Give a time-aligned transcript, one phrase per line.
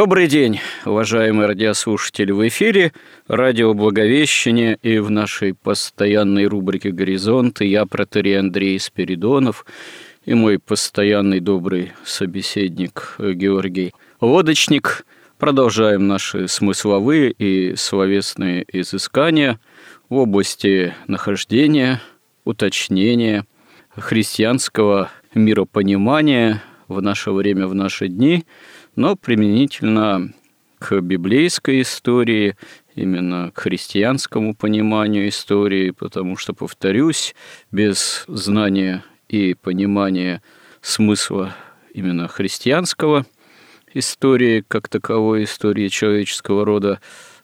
[0.00, 2.32] Добрый день, уважаемые радиослушатели.
[2.32, 2.94] В эфире
[3.28, 9.66] радио Благовещение и в нашей постоянной рубрике «Горизонты» я, протерей Андрей Спиридонов,
[10.24, 13.92] и мой постоянный добрый собеседник Георгий
[14.22, 15.04] Лодочник.
[15.36, 19.60] Продолжаем наши смысловые и словесные изыскания
[20.08, 22.00] в области нахождения,
[22.46, 23.44] уточнения
[23.94, 28.46] христианского миропонимания в наше время, в наши дни–
[29.00, 30.30] но применительно
[30.78, 32.54] к библейской истории,
[32.94, 37.34] именно к христианскому пониманию истории, потому что, повторюсь,
[37.72, 40.42] без знания и понимания
[40.82, 41.56] смысла
[41.94, 43.24] именно христианского
[43.94, 47.00] истории, как таковой истории человеческого рода,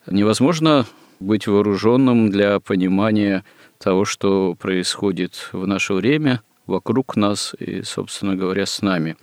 [0.06, 0.84] невозможно
[1.20, 3.46] быть вооруженным для понимания
[3.78, 9.16] того, что происходит в наше время, вокруг нас и, собственно говоря, с нами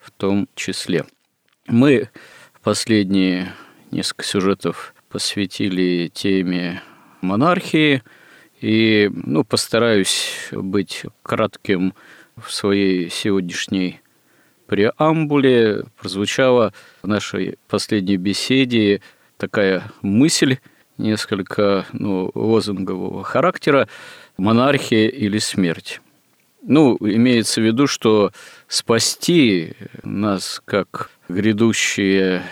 [0.00, 1.04] в том числе.
[1.68, 2.10] Мы
[2.62, 3.52] последние
[3.90, 6.80] несколько сюжетов посвятили теме
[7.22, 8.04] монархии,
[8.60, 11.92] и ну, постараюсь быть кратким
[12.36, 14.00] в своей сегодняшней
[14.66, 15.84] преамбуле.
[16.00, 19.02] Прозвучала в нашей последней беседе
[19.36, 20.58] такая мысль,
[20.98, 23.88] несколько ну, лозунгового характера
[24.38, 26.00] «монархия или смерть».
[26.62, 28.32] Ну, имеется в виду, что
[28.66, 32.42] спасти нас как грядущие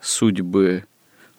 [0.00, 0.84] судьбы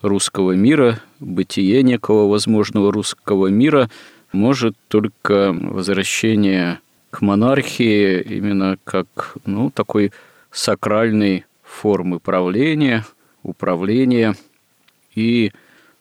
[0.02, 3.90] русского мира, бытие некого возможного русского мира
[4.32, 6.80] может только возвращение
[7.10, 10.12] к монархии именно как ну, такой
[10.52, 13.06] сакральной формы правления,
[13.44, 14.36] управления.
[15.16, 15.52] И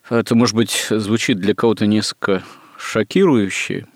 [0.09, 2.43] это, может быть, звучит для кого-то несколько
[2.77, 3.87] шокирующе,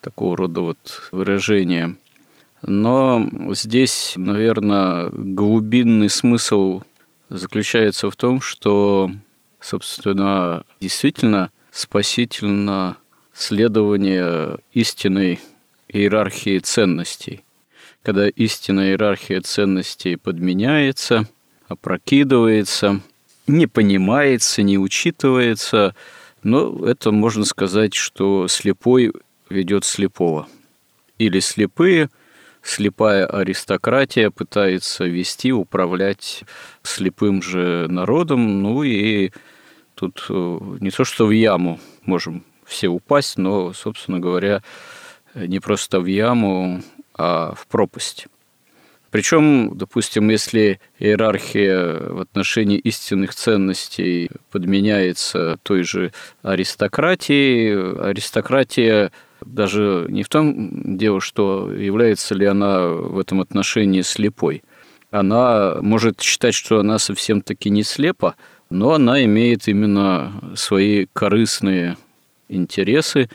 [0.00, 1.96] такого рода вот выражение.
[2.62, 6.82] Но здесь, наверное, глубинный смысл
[7.28, 9.10] заключается в том, что,
[9.60, 12.96] собственно, действительно спасительно
[13.34, 15.40] следование истинной
[15.88, 17.44] иерархии ценностей.
[18.02, 21.28] Когда истинная иерархия ценностей подменяется,
[21.68, 23.00] опрокидывается,
[23.46, 25.96] не понимается, не учитывается,
[26.42, 29.12] но это можно сказать, что слепой
[29.48, 30.48] ведет слепого.
[31.18, 32.08] Или слепые,
[32.62, 36.44] слепая аристократия пытается вести, управлять
[36.82, 39.30] слепым же народом, ну и
[39.94, 44.62] тут э, не то, что в яму можем все упасть, но, собственно говоря,
[45.34, 46.82] не просто в яму,
[47.14, 48.26] а в пропасть.
[49.12, 56.12] Причем, допустим, если иерархия в отношении истинных ценностей подменяется той же
[56.42, 59.12] аристократией, аристократия
[59.44, 64.62] даже не в том дело, что является ли она в этом отношении слепой.
[65.10, 68.34] Она может считать, что она совсем-таки не слепа,
[68.70, 71.98] но она имеет именно свои корыстные
[72.48, 73.28] интересы,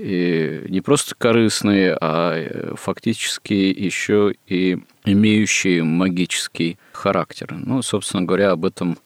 [0.00, 7.52] и не просто корыстные, а фактически еще и имеющие магический характер.
[7.52, 8.98] Ну, собственно говоря, об этом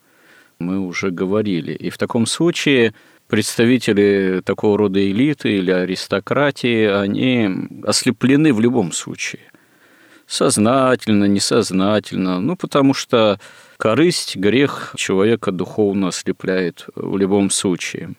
[0.59, 1.73] мы уже говорили.
[1.73, 2.95] И в таком случае
[3.29, 7.51] представители такого рода элиты или аристократии, они
[7.85, 9.43] ослеплены в любом случае.
[10.27, 12.41] Сознательно, несознательно.
[12.41, 13.41] Ну, потому что
[13.77, 18.15] корысть, грех человека духовно ослепляет в любом случае.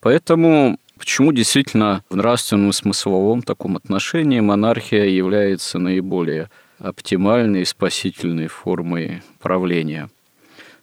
[0.00, 6.48] Поэтому почему действительно в нравственном смысловом таком отношении монархия является наиболее
[6.78, 10.08] оптимальной и спасительной формой правления–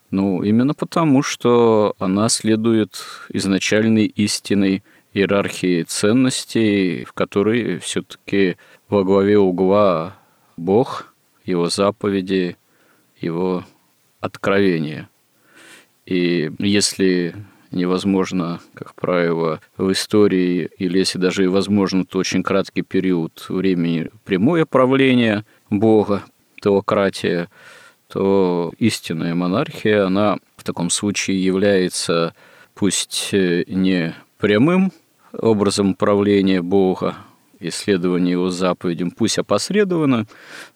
[0.09, 4.83] ну, именно потому, что она следует изначальной истинной
[5.13, 8.55] иерархии ценностей, в которой все-таки
[8.87, 10.15] во главе угла
[10.55, 12.55] Бог, его заповеди,
[13.19, 13.65] его
[14.21, 15.09] откровения.
[16.05, 17.35] И если
[17.71, 24.09] невозможно, как правило, в истории, или если даже и возможно, то очень краткий период времени
[24.25, 26.23] прямое правление Бога,
[26.61, 27.49] теократия–
[28.07, 32.33] то истинная монархия, она в таком случае является
[32.73, 34.91] пусть э, не прямым
[35.33, 37.15] образом правления Бога,
[37.59, 40.27] исследование его заповедям, пусть опосредованно,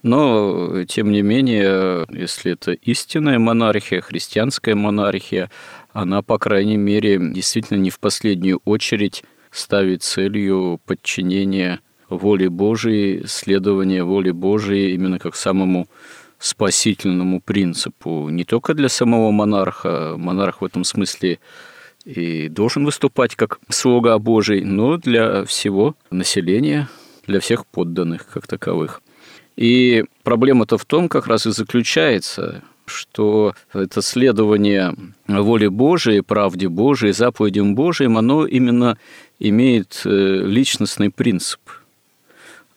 [0.01, 5.51] но, тем не менее, если это истинная монархия, христианская монархия,
[5.93, 14.03] она, по крайней мере, действительно не в последнюю очередь ставит целью подчинения воле Божией, следования
[14.03, 15.87] воле Божией именно как самому
[16.39, 21.39] спасительному принципу не только для самого монарха, монарх в этом смысле
[22.03, 26.89] и должен выступать как слуга Божий, но для всего населения,
[27.27, 29.01] для всех подданных как таковых.
[29.55, 34.93] И проблема-то в том как раз и заключается, что это следование
[35.27, 38.97] воле Божией, правде Божией, заповедям Божиим, оно именно
[39.39, 41.59] имеет э, личностный принцип–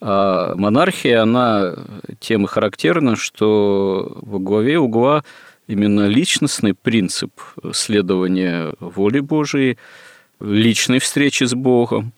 [0.07, 1.77] а монархия, она
[2.21, 5.25] тем и характерна, что во главе угла
[5.67, 7.33] именно личностный принцип
[7.73, 9.79] следования воле Божией,
[10.41, 12.13] личной встречи с Богом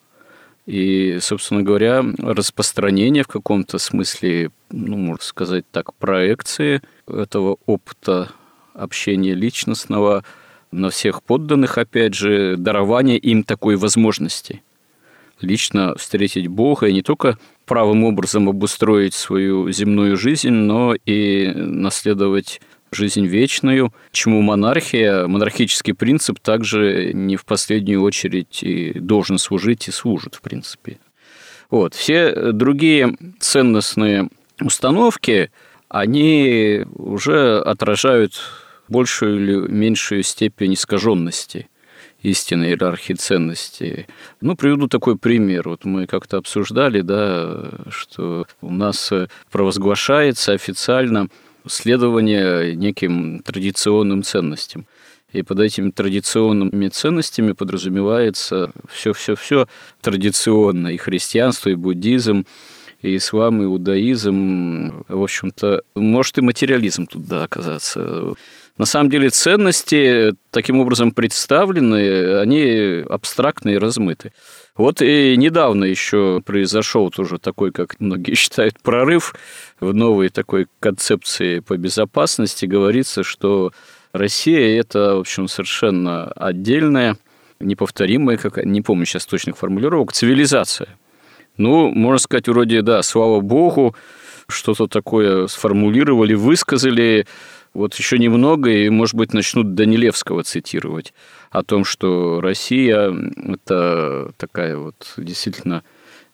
[0.66, 8.30] и, собственно говоря, распространение в каком-то смысле, ну, можно сказать так, проекции этого опыта
[8.74, 10.24] общения личностного
[10.72, 14.62] на всех подданных, опять же, дарование им такой возможности.
[15.40, 22.60] Лично встретить Бога и не только правым образом обустроить свою земную жизнь, но и наследовать
[22.96, 29.92] жизнь вечную, чему монархия, монархический принцип также не в последнюю очередь и должен служить и
[29.92, 30.98] служит, в принципе.
[31.70, 31.94] Вот.
[31.94, 34.28] Все другие ценностные
[34.60, 35.50] установки,
[35.88, 38.40] они уже отражают
[38.88, 41.68] большую или меньшую степень искаженности–
[42.22, 44.06] истинной иерархии ценностей.
[44.40, 45.68] Ну, приведу такой пример.
[45.68, 49.12] Вот мы как-то обсуждали, да, что у нас
[49.50, 51.28] провозглашается официально
[51.68, 54.86] следование неким традиционным ценностям.
[55.32, 59.66] И под этими традиционными ценностями подразумевается все-все-все
[60.00, 62.46] традиционно, и христианство, и буддизм,
[63.02, 68.34] и ислам, и иудаизм, в общем-то, может и материализм туда оказаться.
[68.78, 74.32] На самом деле ценности таким образом представлены, они абстрактны и размыты.
[74.76, 79.34] Вот и недавно еще произошел тоже такой, как многие считают, прорыв
[79.80, 82.66] в новой такой концепции по безопасности.
[82.66, 83.72] Говорится, что
[84.12, 87.16] Россия– это, в общем, совершенно отдельная,
[87.58, 90.88] неповторимая, как, не помню сейчас точных формулировок, цивилизация.
[91.56, 93.94] Ну, можно сказать, вроде, да, слава богу,
[94.46, 97.26] что-то такое сформулировали, высказали,
[97.72, 101.14] вот еще немного, и, может быть, начнут Данилевского цитировать
[101.56, 103.16] о том, что Россия–
[103.48, 105.82] это такая вот действительно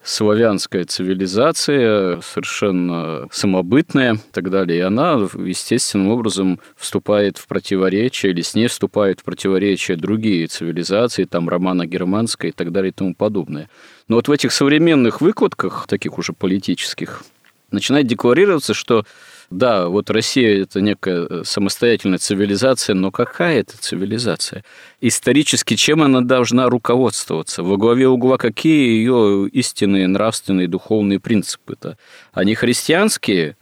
[0.03, 4.79] славянская цивилизация, совершенно самобытная и так далее.
[4.79, 11.23] И она естественным образом вступает в противоречие, или с ней вступают в противоречие другие цивилизации,
[11.23, 13.71] там романо-германская и так далее и тому подобное.
[14.09, 17.23] Но вот в этих современных выкладках, таких уже политических,
[17.71, 19.05] начинает декларироваться, что
[19.53, 24.65] да, вот Россия– это некая э, самостоятельная цивилизация, но какая это цивилизация?
[25.01, 27.63] Исторически чем она должна руководствоваться?
[27.63, 31.97] Во главе угла какие ее истинные нравственные духовные принципы-то?
[32.33, 33.57] Они христианские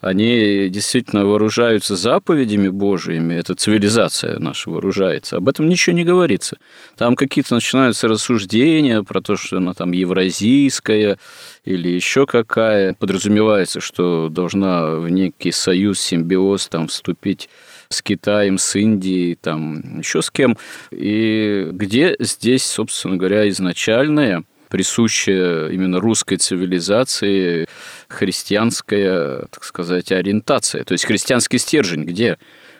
[0.00, 5.36] они действительно вооружаются заповедями Божьими, эта цивилизация наша вооружается.
[5.36, 6.58] Об этом ничего не говорится.
[6.96, 11.18] Там какие-то начинаются рассуждения про то, что она там евразийская
[11.64, 12.94] или еще какая.
[12.94, 17.48] Подразумевается, что должна в некий союз, симбиоз там вступить
[17.88, 20.56] с Китаем, с Индией, там еще с кем.
[20.90, 27.66] И где здесь, собственно говоря, изначальная присущая именно русской цивилизации
[28.08, 30.84] христианская, так сказать, ориентация.
[30.84, 32.38] То есть христианский стержень, где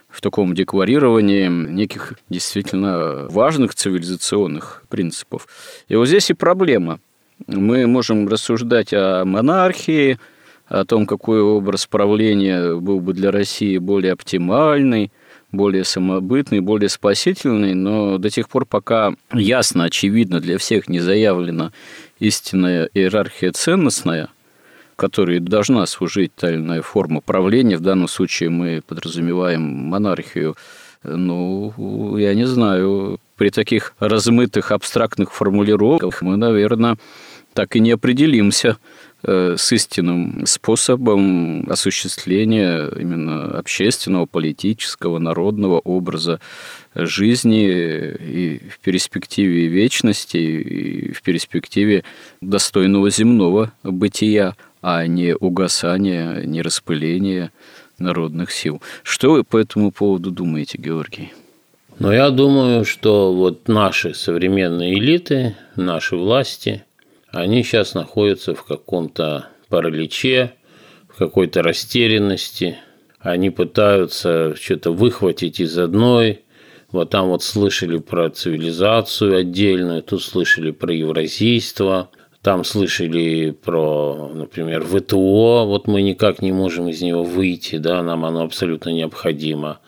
[0.08, 5.46] в таком декларировании неких действительно важных цивилизационных принципов.
[5.88, 7.00] И вот здесь и проблема.
[7.46, 10.18] Мы можем рассуждать о монархии,
[10.66, 15.12] о том, какой образ правления был бы для России более оптимальный,
[15.52, 21.72] более самобытный, более спасительный, но до тех пор, пока ясно, очевидно, для всех не заявлена
[22.18, 24.28] истинная иерархия ценностная,
[24.96, 30.56] которой должна служить та или иная форма правления, в данном случае мы подразумеваем монархию,
[31.02, 36.96] ну, я не знаю, при таких размытых абстрактных формулировках мы, наверное,
[37.54, 38.76] так и не определимся
[39.22, 46.40] с истинным способом осуществления именно общественного, политического, народного образа
[46.94, 52.04] жизни и в перспективе вечности, и в перспективе
[52.40, 57.50] достойного земного бытия, а не угасания, не распыления
[57.98, 58.80] народных сил.
[59.02, 61.32] Что вы по этому поводу думаете, Георгий?
[61.98, 66.84] Но я думаю, что вот наши современные элиты, наши власти,
[67.40, 70.52] они сейчас находятся в каком-то параличе,
[71.08, 72.76] в какой-то растерянности.
[73.20, 76.42] Они пытаются что-то выхватить из одной.
[76.90, 82.08] Вот там вот слышали про цивилизацию отдельную, тут слышали про евразийство,
[82.40, 88.24] там слышали про, например, ВТО, вот мы никак не можем из него выйти, да, нам
[88.24, 89.80] оно абсолютно необходимо.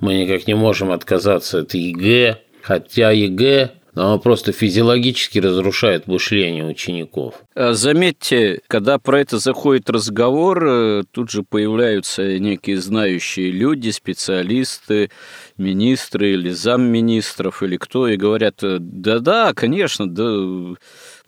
[0.00, 7.34] Мы никак не можем отказаться от ЕГЭ, хотя ЕГЭ оно просто физиологически разрушает мышление учеников.
[7.54, 15.10] А заметьте, когда про это заходит разговор, э, тут же появляются некие знающие люди, специалисты,
[15.56, 20.76] министры или замминистров или кто, и говорят, да-да, конечно, да,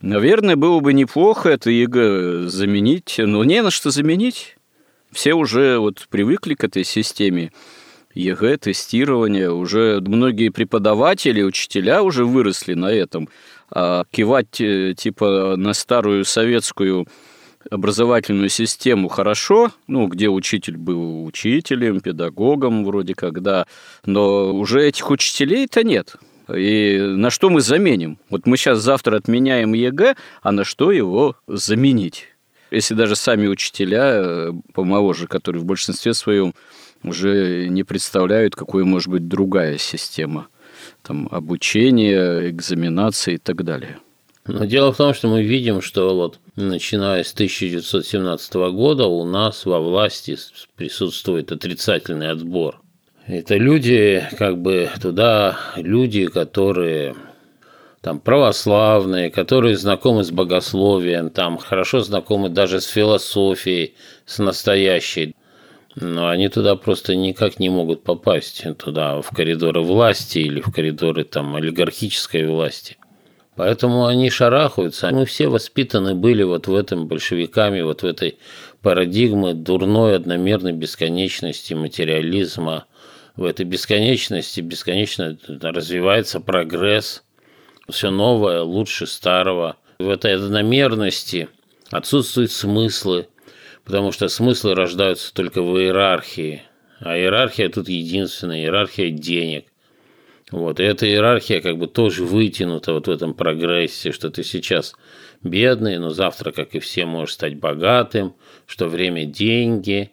[0.01, 4.55] наверное, было бы неплохо это ЕГЭ заменить, но не на что заменить.
[5.11, 7.51] Все уже вот привыкли к этой системе.
[8.13, 9.51] ЕГЭ, тестирование.
[9.51, 13.29] Уже многие преподаватели, учителя уже выросли на этом.
[13.69, 17.07] А кивать э, типа на старую советскую
[17.69, 23.67] образовательную систему хорошо, ну, где учитель был учителем, педагогом вроде когда,
[24.05, 26.15] но уже этих учителей-то нет.
[26.53, 28.17] И на что мы заменим?
[28.29, 32.27] Вот мы сейчас завтра отменяем ЕГЭ, а на что его заменить?
[32.71, 36.53] Если даже сами учителя, э, помоложе, которые в большинстве своем
[37.03, 40.47] уже не представляют, какой может быть другая система
[41.03, 43.97] там, обучения, экзаменации и так далее.
[44.45, 49.65] Но дело в том, что мы видим, что вот начиная с 1917 года у нас
[49.65, 50.37] во власти
[50.75, 52.81] присутствует отрицательный отбор.
[53.27, 57.15] Это люди, как бы туда люди, которые
[58.01, 63.93] там православные, которые знакомы с богословием, там хорошо знакомы даже с философией,
[64.25, 65.35] с настоящей.
[65.95, 71.25] Но они туда просто никак не могут попасть, туда, в коридоры власти или в коридоры
[71.25, 72.97] там олигархической власти.
[73.55, 75.11] Поэтому они шарахаются.
[75.11, 78.37] Мы все воспитаны были вот в этом большевиками, вот в этой
[78.81, 82.85] парадигме дурной одномерной бесконечности материализма.
[83.35, 87.23] В этой бесконечности бесконечно развивается прогресс,
[87.89, 89.77] все новое лучше старого.
[89.99, 91.49] В этой одномерности
[91.91, 93.27] отсутствуют смыслы,
[93.83, 96.63] потому что смыслы рождаются только в иерархии.
[96.99, 99.65] А иерархия тут единственная, иерархия денег.
[100.51, 104.93] Вот, и эта иерархия как бы тоже вытянута вот в этом прогрессе, что ты сейчас
[105.41, 108.35] бедный, но завтра, как и все, можешь стать богатым,
[108.65, 110.11] что время– деньги.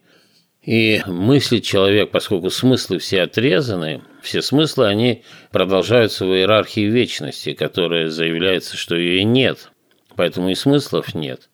[0.62, 8.08] И мыслит человек, поскольку смыслы все отрезаны, все смыслы, они продолжаются в иерархии вечности, которая
[8.08, 9.70] заявляется, что ее нет.
[10.14, 11.48] Поэтому и смыслов нет.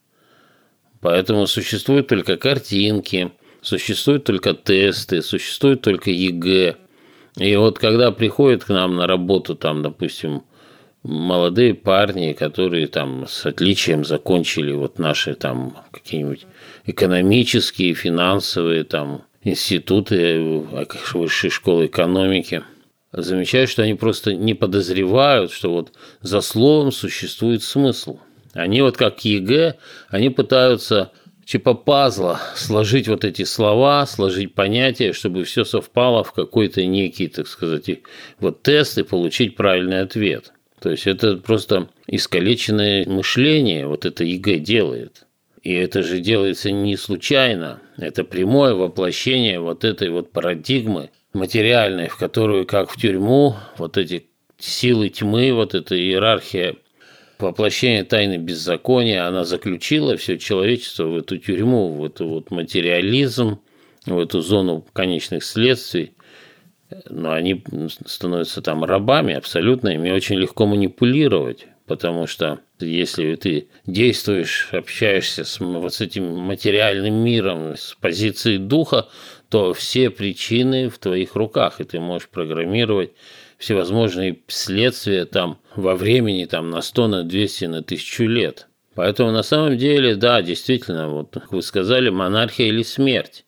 [1.04, 3.30] Поэтому существуют только картинки,
[3.60, 6.76] существуют только тесты, существует только ЕГЭ.
[7.36, 10.44] И вот когда приходят к нам на работу, там, допустим,
[11.02, 16.46] молодые парни, которые там с отличием закончили вот наши там какие-нибудь
[16.86, 20.40] экономические, финансовые там институты
[21.12, 22.62] высшей школы экономики,
[23.12, 25.92] замечают, что они просто не подозревают, что вот
[26.22, 28.20] за словом существует смысл–
[28.54, 29.76] они вот как ЕГЭ,
[30.08, 31.12] они пытаются
[31.44, 37.46] типа пазла сложить вот эти слова, сложить понятия, чтобы все совпало в какой-то некий, так
[37.46, 37.90] сказать,
[38.40, 40.52] вот тест и получить правильный ответ.
[40.80, 45.26] То есть это просто искалеченное мышление, вот это ЕГЭ делает.
[45.62, 47.80] И это же делается не случайно.
[47.96, 54.26] Это прямое воплощение вот этой вот парадигмы материальной, в которую, как в тюрьму, вот эти
[54.58, 56.76] силы тьмы, вот эта иерархия
[57.44, 63.60] воплощение тайны беззакония, она заключила все человечество в эту тюрьму, в эту вот материализм,
[64.06, 66.14] в эту зону конечных следствий.
[67.08, 67.62] Но они
[68.06, 75.60] становятся там рабами абсолютно, ими очень легко манипулировать, потому что если ты действуешь, общаешься с,
[75.60, 79.08] вот с этим материальным миром с позиции духа,
[79.48, 83.12] то все причины в твоих руках, и ты можешь программировать
[83.64, 88.68] всевозможные следствия там во времени там на 100, на 200, на 1000 лет.
[88.94, 93.44] Поэтому на самом деле, да, действительно, вот вы сказали, монархия или смерть.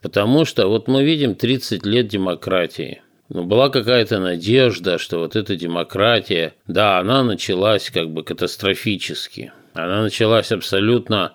[0.00, 3.02] Потому что вот мы видим 30 лет демократии.
[3.28, 9.52] Ну, была какая-то надежда, что вот эта демократия, да, она началась как бы катастрофически.
[9.72, 11.32] Она началась абсолютно,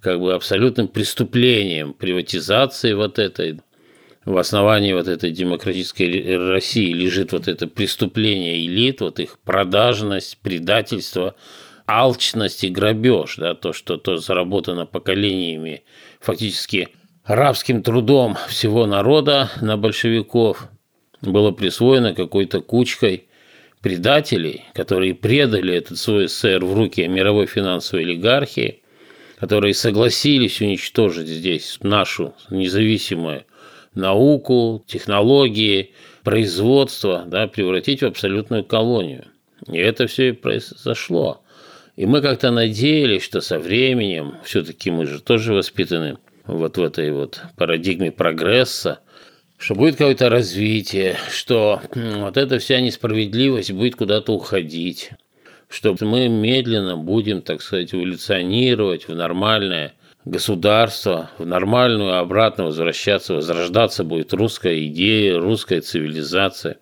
[0.00, 3.60] как бы абсолютным преступлением приватизации вот этой,
[4.28, 11.34] в основании вот этой демократической России лежит вот это преступление элит, вот их продажность, предательство,
[11.86, 15.82] алчность и грабеж, да, то, что то заработано поколениями,
[16.20, 16.90] фактически
[17.24, 20.68] рабским трудом всего народа на большевиков.
[21.22, 23.28] было присвоено какой-то кучкой
[23.80, 28.82] предателей, которые предали этот свой СССР в руки мировой финансовой олигархии,
[29.40, 33.44] которые согласились уничтожить здесь нашу независимую
[33.98, 35.92] науку, технологии,
[36.24, 39.26] производство, да, превратить в абсолютную колонию.
[39.66, 41.42] И это все и произошло.
[41.96, 47.10] И мы как-то надеялись, что со временем, все-таки мы же тоже воспитаны вот в этой
[47.12, 49.00] вот парадигме прогресса,
[49.58, 55.10] что будет какое-то развитие, что вот эта вся несправедливость будет куда-то уходить,
[55.68, 59.94] что мы медленно будем, так сказать, эволюционировать в нормальное
[60.30, 66.78] государство, в нормальную обратно возвращаться, возрождаться будет русская идея, русская цивилизация.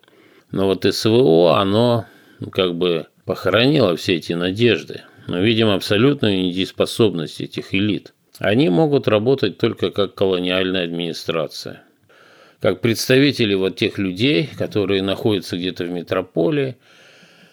[0.51, 2.05] Но вот СВО, оно
[2.51, 5.01] как бы похоронило все эти надежды.
[5.27, 8.13] Мы видим абсолютную недееспособность этих элит.
[8.39, 11.83] Они могут работать только как колониальная администрация
[12.59, 16.77] как представители вот тех людей, которые находятся где-то в метрополии,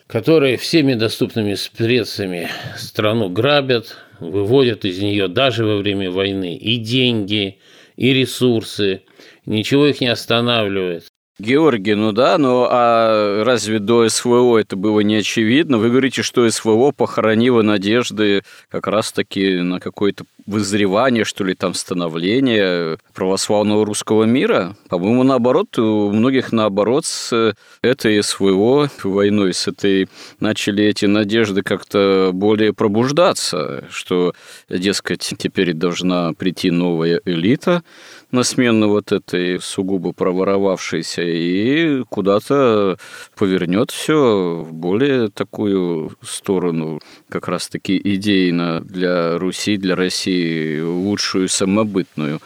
[0.06, 7.58] которые всеми доступными средствами страну грабят, выводят из нее даже во время войны и деньги,
[7.96, 9.02] и ресурсы,
[9.46, 11.04] ничего их не останавливает.
[11.40, 15.78] Георгий, ну да, но а разве до СВО это было не очевидно?
[15.78, 22.98] Вы говорите, что СВО похоронило надежды как раз-таки на какое-то вызревание, что ли, там становление
[23.14, 24.76] православного русского мира.
[24.88, 30.08] По-моему, наоборот, у многих наоборот с этой СВО войной, с этой
[30.40, 34.34] начали эти надежды как-то более пробуждаться, что,
[34.68, 37.82] дескать, теперь должна прийти новая элита,
[38.30, 42.98] на смену вот этой сугубо проворовавшейся и куда-то
[43.36, 50.33] повернет все в более такую сторону, как раз-таки идейно для Руси, для России
[50.82, 52.40] лучшую самобытную.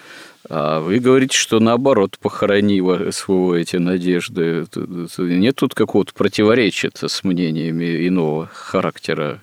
[0.48, 4.66] А вы говорите, что наоборот похоронило СВО эти надежды.
[5.18, 9.42] Нет тут какого-то противоречия с мнениями иного характера?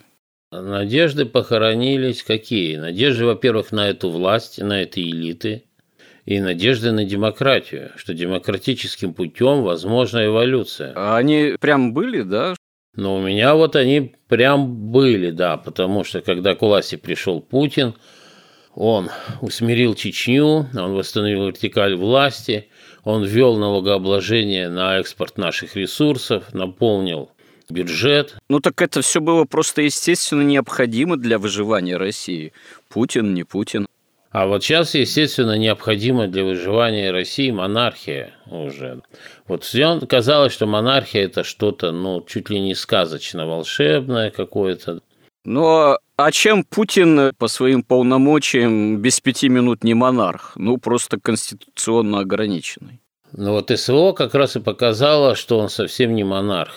[0.52, 2.78] Надежды похоронились какие?
[2.78, 5.64] Надежды, во-первых, на эту власть, на эти элиты–
[6.26, 10.92] и надежды на демократию, что демократическим путем возможна эволюция.
[10.96, 12.56] А они прям были, да?
[12.96, 17.94] Но у меня вот они прям были, да, потому что когда к власти пришел Путин,
[18.76, 19.10] он
[19.42, 22.70] усмирил Чечню, он восстановил вертикаль власти,
[23.04, 27.30] он ввел налогообложение на экспорт наших ресурсов, наполнил
[27.70, 28.36] бюджет.
[28.50, 32.54] Ну так это все было просто естественно необходимо для выживания России.
[32.90, 33.88] Путин, не Путин.
[34.32, 39.02] А вот сейчас, естественно, необходима для выживания России монархия уже.
[39.48, 45.00] Вот всем казалось, что монархия это что-то, ну, чуть ли не сказочно волшебное какое-то.
[45.46, 50.54] Но а чем Путин по своим полномочиям без пяти минут не монарх?
[50.56, 53.02] Ну, просто конституционно ограниченный.
[53.32, 56.74] Ну вот СВО как раз и показало, что он совсем не монарх.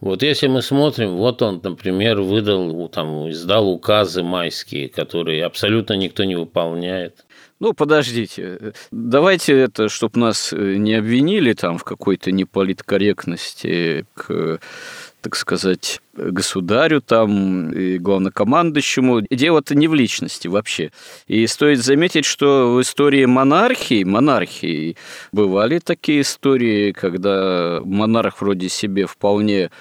[0.00, 6.24] Вот если мы смотрим, вот он, например, выдал, там, издал указы майские, которые абсолютно никто
[6.24, 7.24] не выполняет.
[7.60, 14.60] Ну, подождите, давайте это, чтобы нас не обвинили там в какой-то неполиткорректности к
[15.26, 19.22] так сказать, государю там и главнокомандующему.
[19.28, 20.92] Дело-то не в личности вообще.
[21.26, 24.96] И стоит заметить, что в истории монархии, монархии
[25.32, 29.72] бывали такие истории, когда монарх вроде себе вполне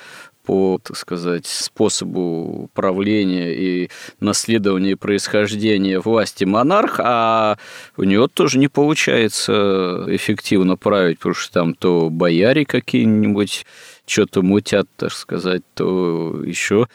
[0.46, 7.58] по, так сказать, способу правления и наследования происхождения власти монарх, а
[7.98, 13.66] у него тоже не получается эффективно править, потому что там то бояре какие-нибудь
[14.06, 16.88] что-то мутят, так сказать, то еще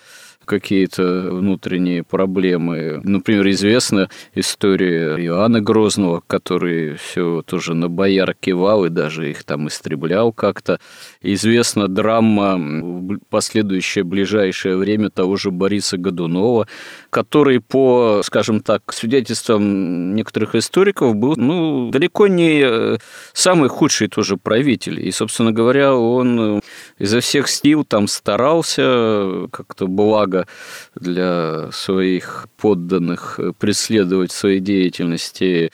[0.50, 3.00] какие-то внутренние проблемы.
[3.04, 9.68] Например, известна история Иоанна Грозного, который все тоже на бояр кивал и даже их там
[9.68, 10.80] истреблял как-то.
[11.22, 16.66] Известна драма в последующее ближайшее время того же Бориса Годунова,
[17.10, 22.98] который по, скажем так, свидетельствам некоторых историков был ну, далеко не э,
[23.32, 25.06] самый худший тоже правитель.
[25.06, 26.60] И, собственно говоря, он э,
[26.98, 30.39] изо всех сил там старался как-то благо
[30.94, 35.70] для своих подданных преследовать в своей деятельности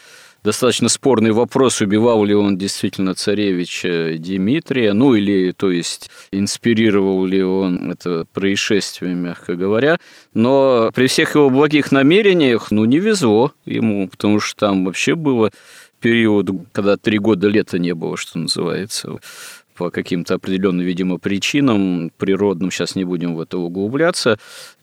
[0.47, 7.43] достаточно спорный вопрос, убивал ли он действительно царевича Дмитрия, ну или, то есть, инспирировал ли
[7.43, 9.99] он это происшествие, мягко говоря.
[10.35, 15.51] Но при всех его благих намерениях, ну, не везло ему, потому что там вообще было
[16.01, 19.19] период, когда три года лета не было, что называется
[19.77, 24.39] по каким-то определенным, видимо, причинам природным, сейчас не будем в это углубляться,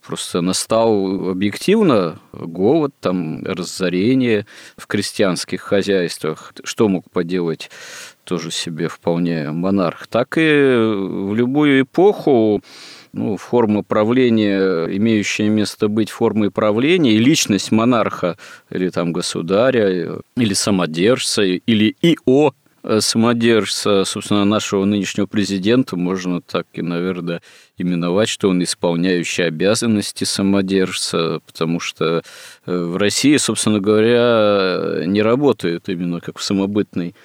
[0.06, 4.45] просто настал объективно голод, там, разорение
[4.77, 6.53] в крестьянских хозяйствах.
[6.63, 7.69] Что мог поделать
[8.23, 10.08] тоже себе вполне монарх?
[10.08, 12.62] Так и в любую эпоху
[13.13, 18.38] ну, форма правления, имеющая место быть формой правления, и личность монарха
[18.69, 22.53] или там государя, или самодержца, или ИО
[22.99, 27.41] самодержца, собственно, нашего нынешнего президента, можно так и, наверное,
[27.77, 32.23] именовать, что он исполняющий обязанности самодержца, потому что
[32.65, 37.15] э, в России, собственно говоря, не работают именно как в самобытной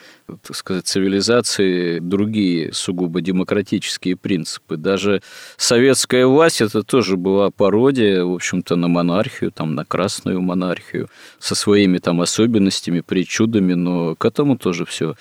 [0.42, 4.76] так сказать, цивилизации другие сугубо демократические принципы.
[4.76, 5.22] Даже
[5.56, 11.54] советская власть это тоже была пародия, в общем-то, на монархию, там, на красную монархию, со
[11.54, 15.14] своими там особенностями, причудами, но к этому тоже все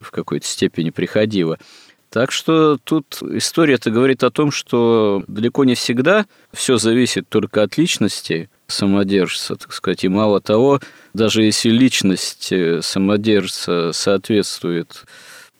[0.00, 1.58] в какой-то степени приходило.
[2.10, 7.78] Так что тут история-то говорит о том, что далеко не всегда все зависит только от
[7.78, 10.02] личности самодержца, так сказать.
[10.02, 10.80] И мало того,
[11.14, 15.04] даже если личность э, самодержца соответствует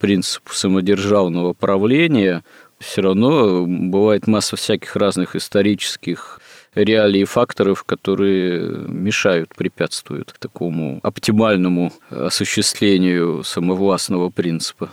[0.00, 2.42] принципу самодержавного правления,
[2.80, 6.39] все равно бывает масса всяких разных исторических
[6.74, 14.90] реалий и факторов, которые мешают, препятствуют такому оптимальному осуществлению самовластного принципа.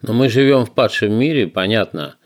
[0.00, 2.16] Но мы живем в падшем мире, понятно.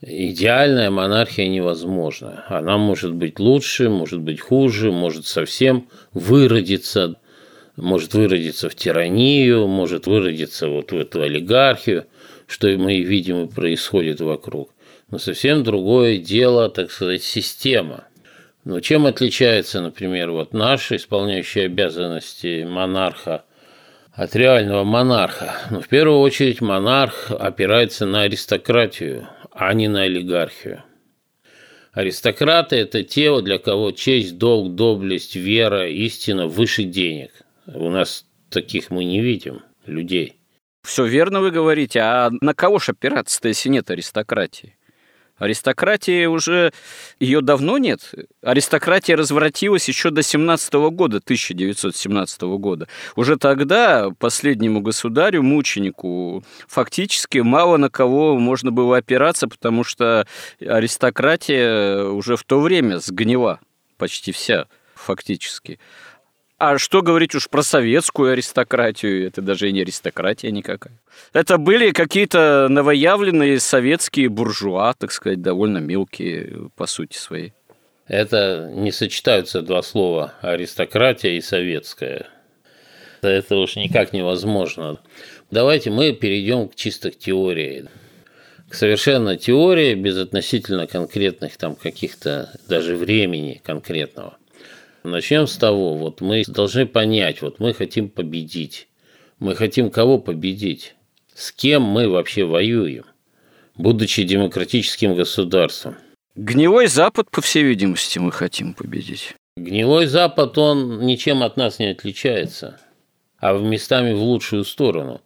[0.00, 2.44] Идеальная монархия невозможна.
[2.48, 7.16] Она может быть лучше, может быть хуже, может совсем выродиться,
[7.76, 12.06] может выродиться в тиранию, может выродиться вот в эту олигархию,
[12.46, 14.70] что мы видим и происходит вокруг.
[15.10, 18.04] Но совсем другое дело, так сказать, система.
[18.68, 23.46] Но чем отличается, например, вот наш исполняющий обязанности монарха
[24.12, 25.54] от реального монарха.
[25.70, 30.84] Ну, в первую очередь монарх опирается на аристократию, а не на олигархию.
[31.92, 37.30] Аристократы– это те, для кого честь, долг, доблесть, вера, истина выше денег.
[37.66, 40.36] У нас таких мы не видим, людей.
[40.82, 42.00] Все верно вы говорите.
[42.00, 44.77] А на кого же опираться-то, если нет аристократии?
[45.38, 46.72] Аристократии уже
[47.20, 48.12] ее давно нет.
[48.42, 52.88] Аристократия развратилась еще до 17 года, 1917 года.
[53.16, 60.26] Уже тогда последнему государю, мученику, фактически мало на кого можно было опираться, потому что
[60.60, 63.60] аристократия уже в то время сгнила
[63.96, 65.78] почти вся фактически.
[66.58, 69.28] А что говорить уж про советскую аристократию?
[69.28, 70.98] Это даже и не аристократия никакая.
[71.32, 77.52] Это были какие-то новоявленные советские буржуа, так сказать, довольно мелкие по сути своей.
[78.08, 82.26] Это не сочетаются два слова аристократия и советская.
[83.22, 84.98] Это уж никак невозможно.
[85.52, 87.86] Давайте мы перейдем к чисто к теории.
[88.68, 94.36] К совершенно теории без относительно конкретных там каких-то даже времени конкретного–
[95.04, 98.88] Начнем с того, вот мы должны понять, вот мы хотим победить.
[99.38, 100.94] Мы хотим кого победить?
[101.34, 103.04] С кем мы вообще воюем,
[103.76, 105.96] будучи демократическим государством?
[106.34, 109.34] Гнилой Запад, по всей видимости, мы хотим победить.
[109.56, 112.80] Гнилой Запад, он ничем от нас не отличается,
[113.38, 115.20] а в местами в лучшую сторону.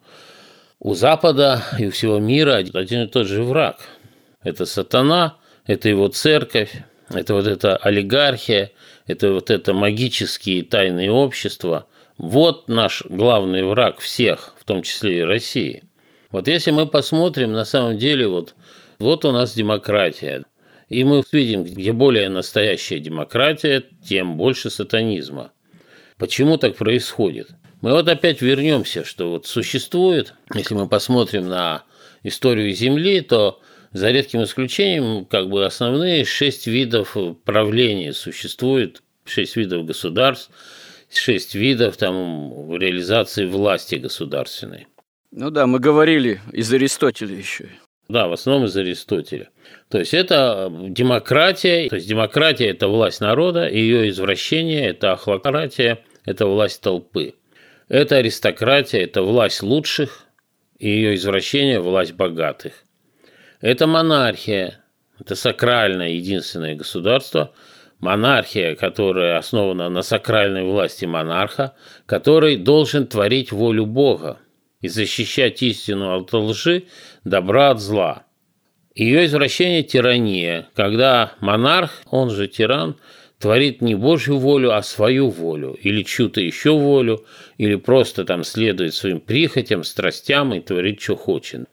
[0.78, 3.78] У Запада и у всего мира один и тот же враг.
[4.42, 8.72] Это сатана, это его церковь, это вот эта олигархия,
[9.12, 11.86] это вот это магические тайные общества.
[12.18, 15.84] Вот наш главный враг всех, в том числе и России.
[16.30, 18.54] Вот если мы посмотрим, на самом деле, вот,
[18.98, 20.44] вот у нас демократия.
[20.88, 25.52] И мы видим, где более настоящая демократия, тем больше сатанизма.
[26.18, 27.48] Почему так происходит?
[27.80, 31.84] Мы вот опять вернемся, что вот существует, если мы посмотрим на
[32.22, 33.60] историю Земли, то
[33.92, 40.50] за редким исключением, как бы основные шесть видов правления существует, шесть видов государств,
[41.12, 44.86] шесть видов там реализации власти государственной.
[45.30, 47.68] Ну да, мы говорили из Аристотеля еще.
[48.08, 49.48] Да, в основном из Аристотеля.
[49.88, 56.46] То есть это демократия, то есть демократия– это власть народа, ее извращение– это ахлократия, это
[56.46, 57.34] власть толпы.
[57.88, 60.26] Это аристократия, это власть лучших,
[60.78, 62.84] и ее извращение– власть богатых.
[63.62, 64.80] Это монархия,
[65.20, 67.52] это сакральное единственное государство,
[68.00, 74.38] монархия, которая основана на сакральной власти монарха, который должен творить волю Бога
[74.80, 76.86] и защищать истину от лжи,
[77.22, 78.24] добра от зла.
[78.96, 82.96] Ее извращение– тирания, когда монарх, он же тиран,
[83.42, 87.24] творит не Божью волю, а свою волю, или чью-то еще волю,
[87.58, 91.68] или просто там следует своим прихотям, страстям и творит, что хочет.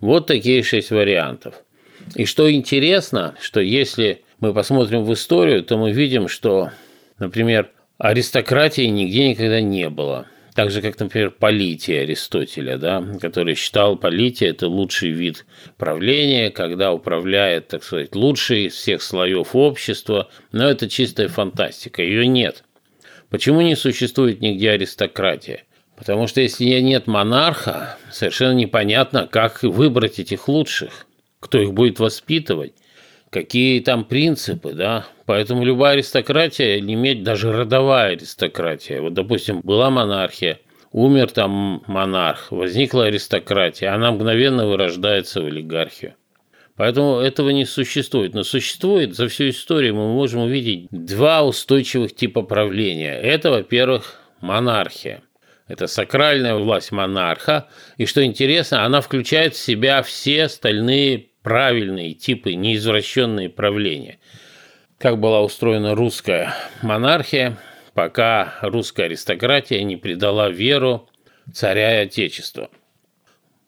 [0.00, 1.54] Вот такие шесть вариантов.
[2.16, 6.70] И что интересно, что если мы посмотрим в историю, то мы видим, что,
[7.20, 10.26] например, аристократии нигде никогда не было.
[10.54, 15.46] Так же, как, например, полития Аристотеля, да, который считал полития– это лучший вид
[15.78, 20.28] правления, когда управляет, так сказать, лучший из всех слоев общества.
[20.52, 22.64] Но это чистая фантастика, ее нет.
[23.30, 25.64] Почему не существует нигде аристократия?
[25.96, 31.06] Потому что если нет монарха, совершенно непонятно, как выбрать этих лучших,
[31.40, 32.74] кто их будет воспитывать,
[33.30, 35.06] какие там принципы, да.
[35.32, 39.00] Поэтому любая аристократия, иметь даже родовая аристократия.
[39.00, 40.58] Вот, допустим, была монархия,
[40.90, 46.16] умер там монарх, возникла аристократия, она мгновенно вырождается в олигархию.
[46.76, 48.34] Поэтому этого не существует.
[48.34, 53.18] Но существует, за всю историю мы можем увидеть два устойчивых типа правления.
[53.18, 55.22] Это, во-первых, монархия–
[55.66, 57.68] это сакральная власть монарха.
[57.96, 64.18] И что интересно, она включает в себя все остальные правильные типы неизвращенные правления.
[65.02, 67.58] Как была устроена русская монархия,
[67.92, 71.08] пока русская аристократия не предала веру
[71.52, 72.70] царя и отечества.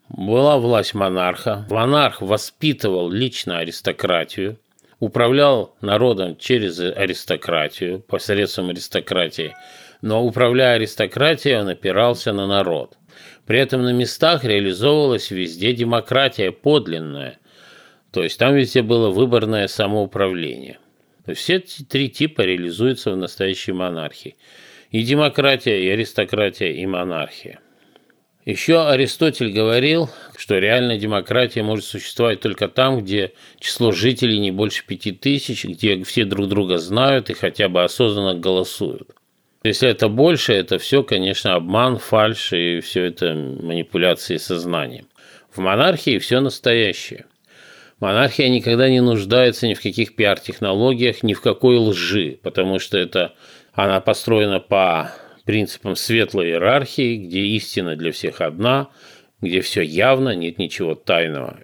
[0.09, 1.67] Была власть монарха.
[1.69, 4.61] Монарх воспитывал лично аристократию,
[5.01, 9.55] управлял народом через аристократию, посредством аристократии–
[10.05, 12.99] но управляя аристократией, он опирался на народ.
[13.47, 17.39] При этом на местах реализовывалась везде демократия подлинная,
[18.11, 20.79] то есть там везде было выборное самоуправление.
[21.25, 24.37] То есть все три типа реализуются в настоящей монархии.
[24.91, 27.61] И демократия, и аристократия, и монархия.
[28.45, 34.85] Еще Аристотель говорил, что реальная демократия может существовать только там, где число жителей не больше
[34.87, 39.09] пяти тысяч, где все друг друга знают и хотя бы осознанно голосуют.
[39.63, 45.07] Если это больше, это все, конечно, обман, фальшь и все это манипуляции сознанием.
[45.51, 47.25] В монархии все настоящее.
[48.05, 53.33] Монархия никогда не нуждается ни в каких пиар-технологиях, ни в какой лжи, потому что это
[53.73, 55.11] она построена по
[55.47, 58.91] принципам светлой иерархии, где истина для всех одна,
[59.41, 61.59] где все явно, нет ничего тайного,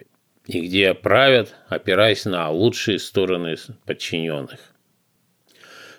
[0.46, 4.60] и где правят, опираясь на лучшие стороны подчиненных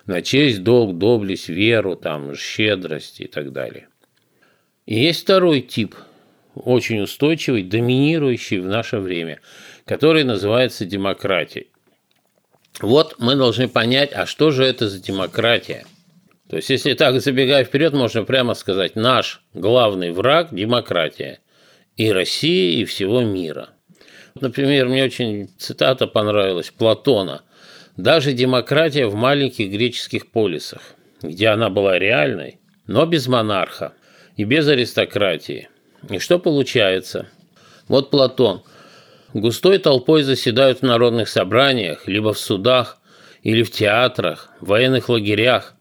[0.07, 3.89] на честь, долг, доблесть, веру, там, щедрость и так далее.
[4.87, 5.95] И есть второй тип,
[6.55, 9.39] очень устойчивый, доминирующий в наше время,
[9.91, 11.67] который называется демократией.
[12.79, 15.85] Вот мы должны понять, а что же это за демократия?
[16.49, 21.39] То есть, если так забегая вперед, можно прямо сказать, наш главный враг– демократия.
[21.97, 23.71] И России, и всего мира.
[24.39, 27.41] Например, мне очень цитата понравилась Платона–
[27.97, 30.81] даже демократия в маленьких греческих полисах,
[31.21, 33.91] где она была реальной, но без монарха
[34.37, 35.67] и без аристократии.
[36.09, 37.27] И что получается?
[37.89, 38.63] Вот Платон.
[39.33, 42.97] Густой толпой заседают в народных собраниях, либо в судах,
[43.43, 45.75] или в театрах, военных лагерях,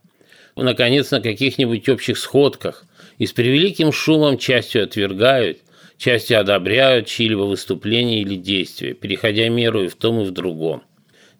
[0.54, 2.84] наконец, на каких-нибудь общих сходках,
[3.18, 5.58] и с превеликим шумом частью отвергают,
[5.98, 10.84] частью одобряют чьи-либо выступления или действия, переходя меру и в том, и в другом.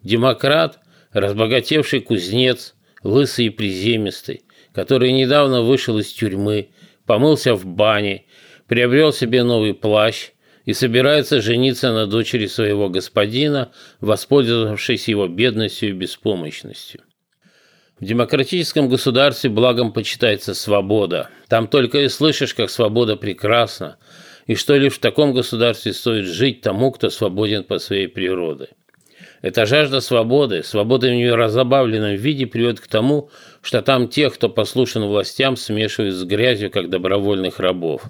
[0.03, 0.79] Демократ,
[1.13, 4.43] разбогатевший кузнец, лысый и приземистый,
[4.73, 6.69] который недавно вышел из тюрьмы,
[7.05, 8.25] помылся в бане,
[8.67, 10.31] приобрел себе новый плащ
[10.65, 17.01] и собирается жениться на дочери своего господина, воспользовавшись его бедностью и беспомощностью.
[17.99, 21.29] В демократическом государстве благом почитается свобода.
[21.47, 23.97] Там только и слышишь, как свобода прекрасна,
[24.47, 28.69] и что лишь в таком государстве стоит жить тому, кто свободен по своей природе.
[29.43, 33.29] Эта жажда свободы, свободы в нее разобавленном виде приводит к тому,
[33.61, 38.03] что там тех, кто послушен властям, смешивают с грязью, как добровольных рабов.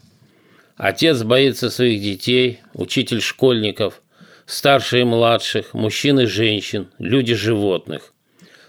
[0.82, 4.02] Отец боится своих детей, учитель школьников,
[4.48, 8.16] старшие и младших, мужчин и женщин, люди животных.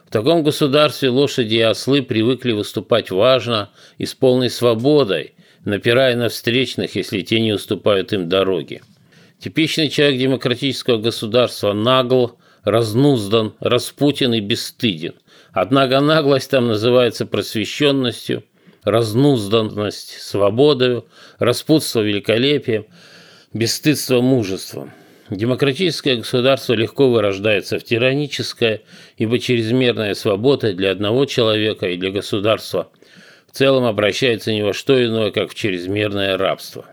[0.07, 5.33] В таком государстве лошади и ослы привыкли выступать важно и с полной свободой,
[5.65, 8.83] напирая на встречных, если те не уступают им дороги.
[9.39, 15.15] Типичный человек демократического государства нагл, разнуздан, распутен и бесстыден.
[15.55, 18.45] Однако наглость там называется просвещенностью,
[18.83, 21.07] разнузданность– свободою,
[21.39, 22.87] распутство– великолепием,
[23.53, 24.93] бесстыдство– мужеством.
[25.31, 28.83] Демократическое государство легко вырождается в тираническое,
[29.17, 32.91] ибо чрезмерная свобода для одного человека и для государства
[33.51, 36.87] в целом обращается ни во что иное, как в чрезмерное рабство.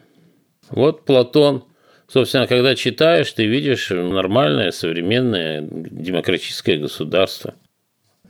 [0.69, 1.63] Вот Платон
[2.11, 7.53] Собственно, когда читаешь, ты видишь нормальное, современное демократическое государство.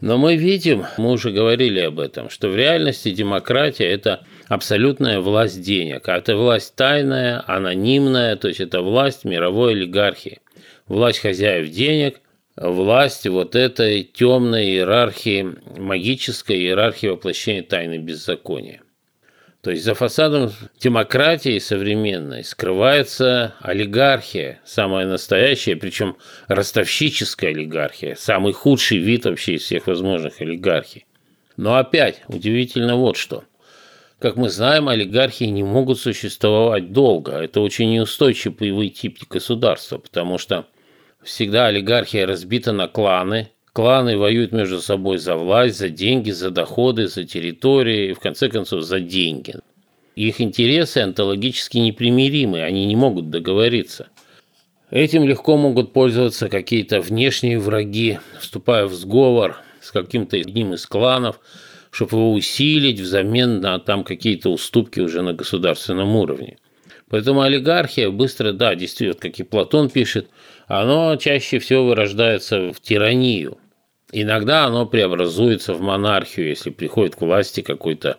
[0.02, 5.62] Но мы видим, мы уже говорили об этом, что в реальности демократия– это абсолютная власть
[5.62, 6.08] денег.
[6.08, 10.40] А это власть тайная, анонимная, то есть это власть мировой олигархии.
[10.88, 12.22] Власть хозяев денег,
[12.56, 18.82] власть вот этой темной иерархии, магической иерархии воплощения тайны беззакония.
[19.62, 26.16] То есть за фасадом демократии современной скрывается олигархия, самая настоящая, причем
[26.48, 31.06] ростовщическая олигархия, самый худший вид вообще из всех возможных олигархий.
[31.58, 33.44] Но опять удивительно вот что.
[34.20, 37.34] Как мы знаем, олигархии не могут существовать долго.
[37.34, 40.68] Это очень неустойчивый тип государства, потому что
[41.22, 47.08] всегда олигархия разбита на кланы, Кланы воюют между собой за власть, за деньги, за доходы,
[47.08, 49.56] за территории и, в конце концов, за деньги.
[50.18, 54.10] Их интересы онтологически непримиримы, они не могут договориться.
[54.92, 61.40] Этим легко могут пользоваться какие-то внешние враги, вступая в сговор с каким-то одним из кланов,
[61.90, 66.58] чтобы его усилить взамен на там какие-то уступки уже на государственном уровне.
[67.08, 70.28] Поэтому олигархия быстро, да, действительно, как и Платон пишет,
[70.68, 73.58] оно чаще всего вырождается в тиранию–
[74.12, 78.18] Иногда оно преобразуется в монархию, если приходит к власти какой-то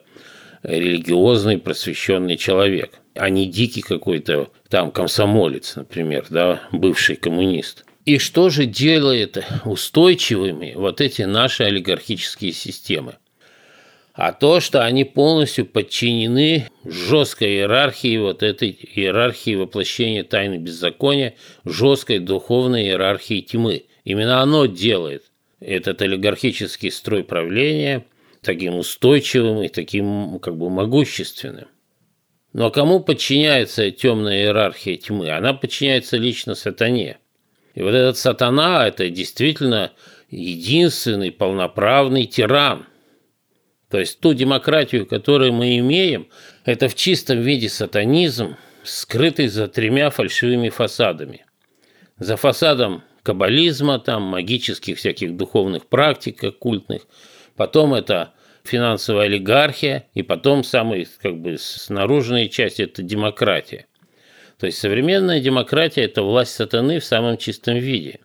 [0.62, 7.84] религиозный, просвещенный человек, а не дикий какой-то там комсомолец, например, да, бывший коммунист.
[8.04, 13.16] И что же делает устойчивыми вот эти наши олигархические системы?
[14.14, 22.18] А то, что они полностью подчинены жесткой иерархии, вот этой иерархии воплощения тайны беззакония, жесткой
[22.18, 23.84] духовной иерархии тьмы.
[24.04, 25.29] Именно оно делает
[25.60, 28.06] этот олигархический строй правления
[28.42, 31.68] таким устойчивым и таким как бы могущественным.
[32.52, 35.30] Но кому подчиняется темная иерархия тьмы?
[35.30, 37.18] Она подчиняется лично сатане.
[37.74, 39.92] И вот этот сатана– это действительно
[40.30, 42.86] единственный полноправный тиран.
[43.88, 46.28] То есть ту демократию, которую мы имеем,
[46.64, 51.44] это в чистом виде сатанизм, скрытый за тремя фальшивыми фасадами.
[52.18, 57.06] За фасадом каббализма, там, магических всяких духовных практик оккультных.
[57.56, 58.32] Потом это
[58.64, 63.86] финансовая олигархия, и потом самый как бы снаружная часть– это демократия.
[64.58, 68.20] То есть современная демократия– это власть сатаны в самом чистом виде.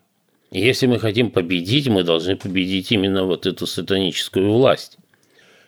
[0.50, 4.98] И если мы хотим победить, мы должны победить именно вот эту сатаническую власть.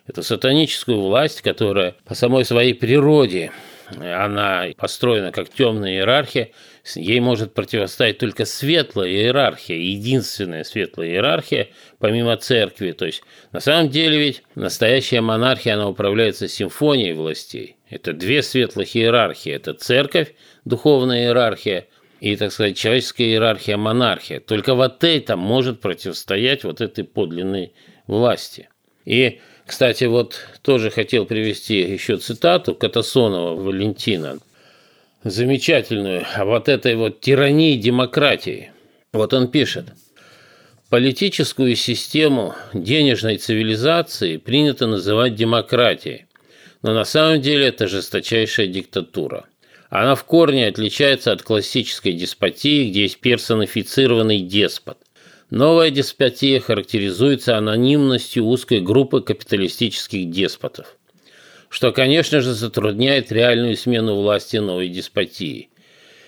[0.07, 3.51] Эту сатаническую власть, которая по самой своей природе
[3.97, 6.51] она построена как темная иерархия,
[6.95, 12.91] ей может противостоять только светлая иерархия, единственная светлая иерархия, помимо церкви.
[12.91, 17.77] То есть, на самом деле ведь настоящая монархия, она управляется симфонией властей.
[17.89, 19.51] Это две светлых иерархии.
[19.51, 20.33] Это церковь,
[20.65, 21.87] духовная иерархия,
[22.19, 24.39] и, так сказать, человеческая иерархия, монархия.
[24.39, 27.73] Только вот это может противостоять вот этой подлинной
[28.07, 28.69] власти.
[29.05, 34.39] И кстати, вот тоже хотел привести еще цитату Катасонова Валентина,
[35.23, 38.71] замечательную, вот этой вот тирании демократии.
[39.11, 39.93] Вот он пишет.
[40.89, 46.25] Политическую систему денежной цивилизации принято называть демократией,
[46.81, 49.45] но на самом деле это жесточайшая диктатура.
[49.89, 54.97] Она в корне отличается от классической деспотии, где есть персонифицированный деспот.
[55.49, 60.95] Новая деспотия характеризуется анонимностью узкой группы капиталистических деспотов,
[61.69, 65.69] что, конечно же, затрудняет реальную смену власти новой деспотии.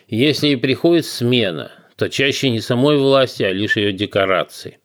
[0.08, 4.78] Если и приходит смена, то чаще не самой власти, а лишь ее декорации.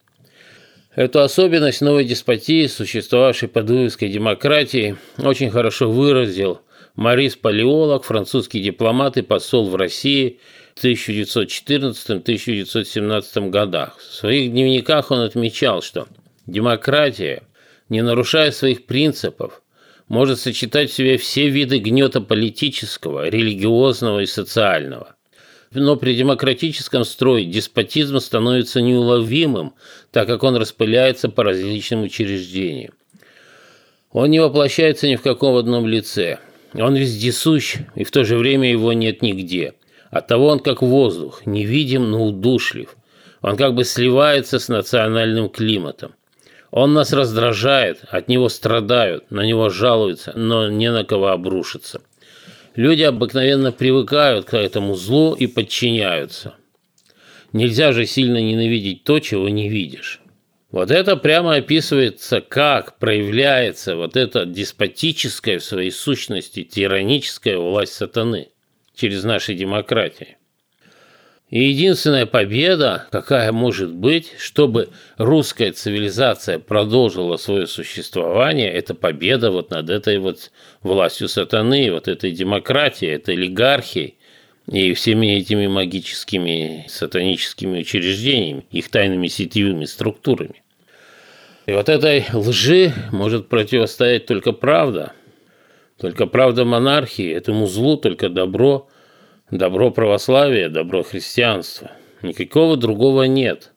[0.94, 6.60] Эту особенность новой деспотии, существовавшей под вывеской демократии, очень хорошо выразил
[6.94, 10.40] Марис Палеолог, французский дипломат и посол в России–
[10.76, 13.98] 1914-1917 годах.
[13.98, 16.06] В своих дневниках он отмечал, что
[16.46, 17.42] демократия,
[17.88, 19.62] не нарушая своих принципов,
[20.08, 25.16] может сочетать в себе все виды гнета политического, религиозного и социального.
[25.72, 29.74] Но при демократическом строе деспотизм становится неуловимым,
[30.10, 32.94] так как он распыляется по различным учреждениям.
[34.12, 36.38] Он не воплощается ни в каком одном лице.
[36.74, 39.74] Он вездесущ, и в то же время его нет нигде–
[40.10, 42.96] Оттого он как воздух, невидим, но удушлив.
[43.42, 46.14] Он как бы сливается с национальным климатом.
[46.70, 52.02] Он нас раздражает, от него страдают, на него жалуются, но не на кого обрушиться.
[52.74, 56.54] Люди обыкновенно привыкают к этому злу и подчиняются.
[57.52, 60.20] Нельзя же сильно ненавидеть то, чего не видишь.
[60.70, 68.48] Вот это прямо описывается, как проявляется вот эта деспотическая в своей сущности тираническая власть сатаны–
[68.96, 70.35] через наши демократии.
[71.48, 79.70] И единственная победа, какая может быть, чтобы русская цивилизация продолжила свое существование, это победа вот
[79.70, 80.50] над этой вот
[80.82, 84.16] властью сатаны, вот этой демократией, этой олигархией
[84.68, 90.64] и всеми этими магическими сатаническими учреждениями, их тайными сетевыми структурами.
[91.66, 95.12] И вот этой лжи может противостоять только правда,
[95.96, 98.88] только правда монархии, этому злу только добро,
[99.50, 101.92] добро православия, добро христианства.
[102.22, 103.72] Никакого другого нет.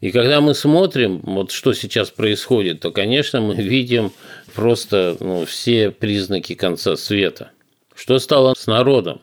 [0.00, 4.12] И когда мы смотрим, вот что сейчас происходит, то, конечно, мы видим
[4.54, 7.52] просто ну, все признаки конца света.
[7.94, 9.22] Что стало с народом?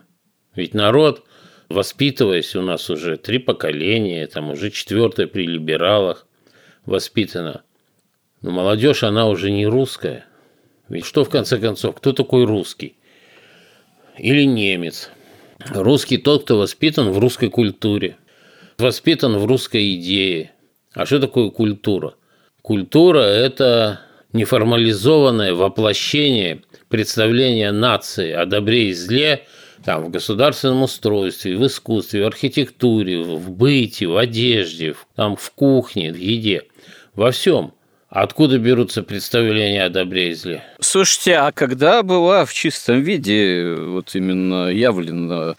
[0.56, 1.24] Ведь народ,
[1.70, 6.26] воспитываясь у нас уже три поколения, там уже четвертое при либералах
[6.86, 7.64] воспитано–
[8.42, 10.26] но молодежь, она уже не русская.
[10.90, 12.96] Ведь что, в конце концов, кто такой русский?
[14.18, 15.12] Или немец?
[15.70, 18.18] Русский тот, кто воспитан в русской культуре,
[18.78, 20.52] воспитан в русской идее.
[20.94, 22.16] А что такое культура?
[22.62, 24.02] Культура– это
[24.34, 29.46] неформализованное воплощение представления нации о добре и зле
[29.84, 35.52] там, в государственном устройстве, в искусстве, в архитектуре, в быте, в одежде, в, там, в
[35.52, 36.64] кухне, в еде,
[37.16, 37.74] во всем–
[38.12, 40.66] Откуда берутся представления о добре и зле?
[40.82, 45.56] Слушайте, а когда была в чистом виде вот именно явлена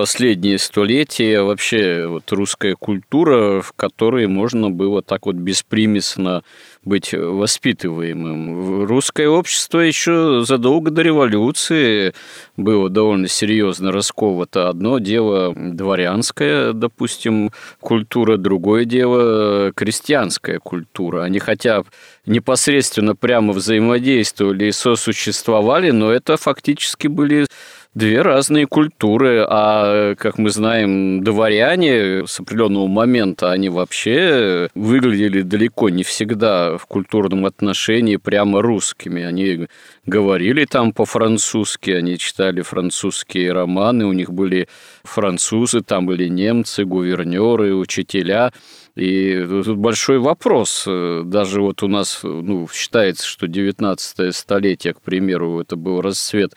[0.00, 6.42] последние столетия вообще вот русская культура, в которой можно было так вот беспримесно
[6.86, 8.86] быть воспитываемым.
[8.86, 12.14] Русское общество еще задолго до революции
[12.56, 14.70] было довольно серьезно расковато.
[14.70, 21.24] Одно дело дворянская, допустим, культура, другое дело крестьянская культура.
[21.24, 21.82] Они хотя
[22.24, 27.46] непосредственно прямо взаимодействовали и сосуществовали, но это фактически были
[27.94, 35.88] две разные культуры, а, как мы знаем, дворяне с определенного момента, они вообще выглядели далеко
[35.88, 39.22] не всегда в культурном отношении прямо русскими.
[39.22, 39.66] Они
[40.06, 44.68] говорили там по-французски, они читали французские романы, у них были
[45.02, 48.52] французы, там были немцы, гувернеры, учителя–
[49.00, 50.84] и тут большой вопрос.
[50.86, 56.54] Даже вот у нас ну, считается, что 19 столетие, к примеру, это был расцвет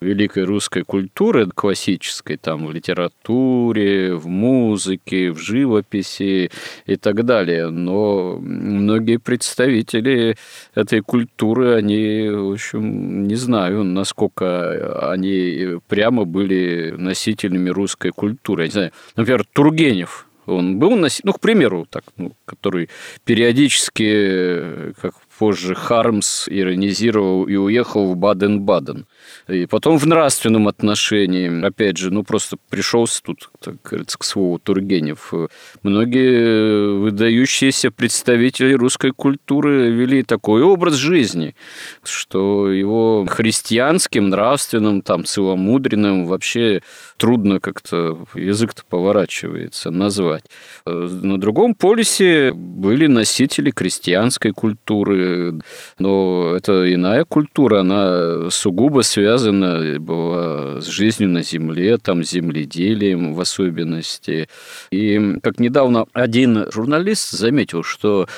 [0.00, 6.50] великой русской культуры классической, там в литературе, в музыке, в живописи
[6.84, 7.70] и так далее.
[7.70, 10.36] Но многие представители
[10.74, 18.64] этой культуры, они, в общем, не знаю, насколько они прямо были носителями русской культуры.
[18.64, 22.88] Я не знаю, например, Тургенев, он был, ну, к примеру, так, ну, который
[23.24, 29.06] периодически, как позже Хармс иронизировал и уехал в Баден-Баден.
[29.48, 34.58] И потом в нравственном отношении, опять же, ну просто пришелся тут, так говорится, к слову
[34.58, 35.34] Тургенев.
[35.82, 41.56] Многие выдающиеся представители русской культуры вели такой образ жизни,
[42.04, 46.80] что его христианским, нравственным, там, целомудренным вообще
[47.16, 50.44] трудно как-то, язык-то поворачивается, назвать.
[50.84, 55.60] На другом полюсе были носители крестьянской культуры,
[55.98, 63.40] но это иная культура, она сугубо связана была с жизнью на земле, там, земледелием в
[63.56, 64.48] особенности.
[64.90, 68.28] И как недавно один журналист заметил, что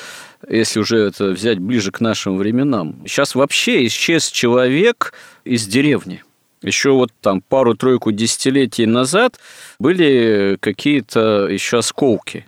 [0.48, 5.12] если уже это взять ближе к нашим временам, сейчас вообще исчез человек
[5.44, 6.22] из деревни.
[6.62, 9.38] Еще вот там пару-тройку десятилетий назад
[9.78, 12.46] были какие-то еще осколки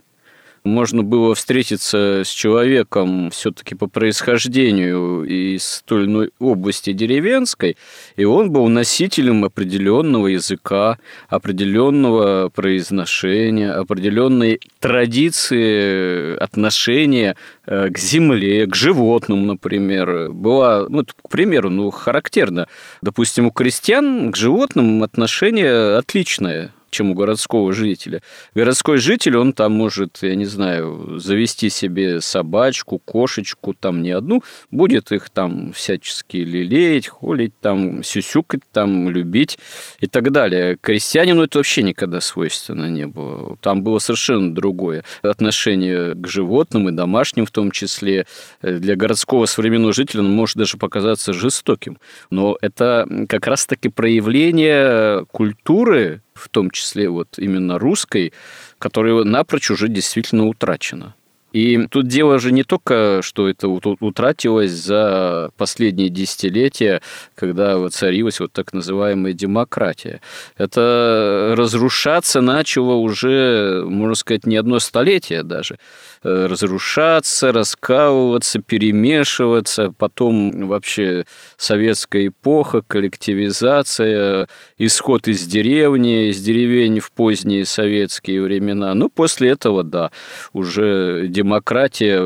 [0.63, 7.77] можно было встретиться с человеком все-таки по происхождению из той или иной области деревенской,
[8.15, 10.97] и он был носителем определенного языка,
[11.29, 17.35] определенного произношения, определенной традиции отношения
[17.65, 20.31] э, к земле, к животным, например.
[20.31, 22.67] Была, ну, к примеру, ну, характерно.
[23.01, 28.21] Допустим, у крестьян к животным отношение отличное чем у городского жителя.
[28.53, 34.43] Городской житель, он там может, я не знаю, завести себе собачку, кошечку, там не одну,
[34.69, 39.57] будет их там всячески лелеять, холить, там, сюсюкать, там, любить
[39.99, 40.77] и так далее.
[40.79, 43.57] Крестьянину это вообще никогда свойственно не было.
[43.61, 48.25] Там было совершенно другое отношение к животным и домашним в том числе.
[48.61, 51.97] Для городского современного жителя он может даже показаться жестоким.
[52.29, 58.33] Но это как раз-таки проявление культуры, в том числе вот именно русской,
[58.79, 61.15] которая напрочь уже действительно утрачена.
[61.51, 67.01] И тут дело же не только, что это утратилось за последние десятилетия,
[67.35, 70.21] когда воцарилась вот так называемая демократия.
[70.57, 75.77] Это разрушаться начало уже, можно сказать, не одно столетие даже.
[76.23, 81.25] Э, разрушаться, раскалываться, перемешиваться, потом вообще
[81.57, 84.47] советская эпоха, коллективизация,
[84.77, 88.93] исход из деревни, из деревень в поздние советские времена.
[88.93, 90.11] Ну, после этого, да,
[90.53, 91.40] уже демократия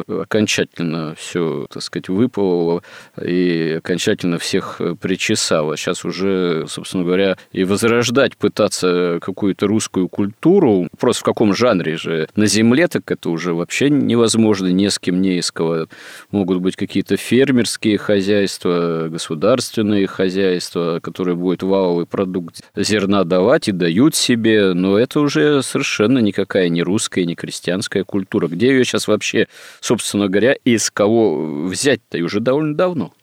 [0.07, 2.81] окончательно все, так сказать, выплыла
[3.21, 5.77] и окончательно всех причесала.
[5.77, 12.27] Сейчас уже, собственно говоря, и возрождать пытаться какую-то русскую культуру, просто в каком жанре же
[12.35, 15.87] на земле, так это уже вообще невозможно, не с кем не из кого.
[16.31, 24.15] Могут быть какие-то фермерские хозяйства, государственные хозяйства, которые будут валовый продукт зерна давать и дают
[24.15, 28.47] себе, но это уже совершенно никакая не русская, не крестьянская культура.
[28.47, 29.47] Где ее сейчас вообще,
[29.79, 32.17] собственно говоря, из кого взять-то?
[32.17, 33.13] И уже довольно давно.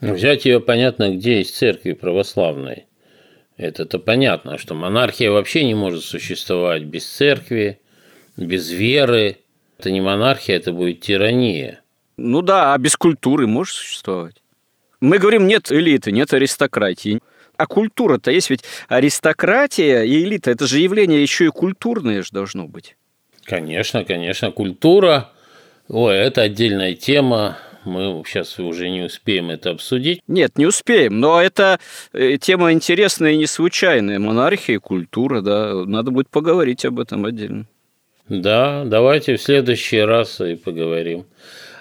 [0.00, 2.86] Ну, взять ее, понятно, где из церкви православной.
[3.56, 7.80] Это-то понятно, что монархия вообще не может существовать без церкви,
[8.36, 9.38] без веры,
[9.78, 11.80] это не монархия, это будет тирания.
[12.18, 14.42] Ну да, а без культуры может существовать.
[15.00, 17.20] Мы говорим, нет элиты, нет аристократии.
[17.56, 22.66] А культура-то есть, ведь аристократия и элита– это же явление еще и культурное же должно
[22.66, 22.96] быть.
[23.46, 25.30] Конечно, конечно, культура.
[25.88, 27.58] Ой, это отдельная тема.
[27.84, 30.20] Мы сейчас уже не успеем это обсудить.
[30.26, 31.78] Нет, не успеем, но это
[32.12, 34.18] э, тема интересная и не случайная.
[34.18, 35.84] Монархия и культура, да.
[35.84, 37.66] Надо будет поговорить об этом отдельно.
[38.28, 41.26] Да, давайте в следующий раз и поговорим.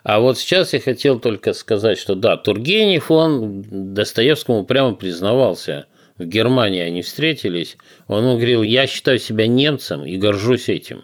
[0.03, 3.63] А вот сейчас я хотел только сказать, что да, Тургенев, он
[3.95, 5.87] Достоевскому прямо признавался.
[6.19, 7.77] В Германии они встретились.
[8.07, 11.03] Он говорил, я считаю себя немцем и горжусь этим.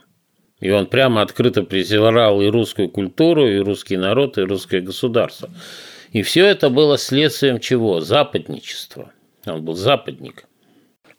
[0.62, 5.50] И он прямо открыто презирал и русскую культуру, и русский народ, и русское государство.
[6.12, 8.00] И все это было следствием чего?
[8.00, 9.12] Западничества.
[9.46, 10.46] Он был западник.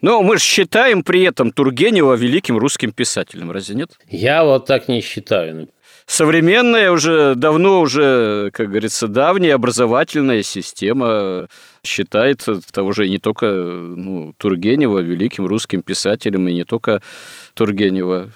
[0.01, 3.91] Но мы же считаем при этом Тургенева великим русским писателем, разве нет?
[4.09, 5.69] Я вот так не считаю.
[6.05, 11.47] Современная уже, давно уже, как говорится, давняя образовательная система
[11.85, 17.01] считает того же не только ну, Тургенева великим русским писателем, и не только
[17.53, 18.29] Тургенева.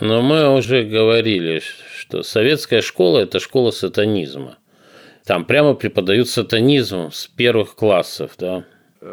[0.00, 1.62] Но мы уже говорили,
[1.98, 4.58] что советская школа– это школа сатанизма.
[5.24, 8.64] Там прямо преподают сатанизм с первых классов, да.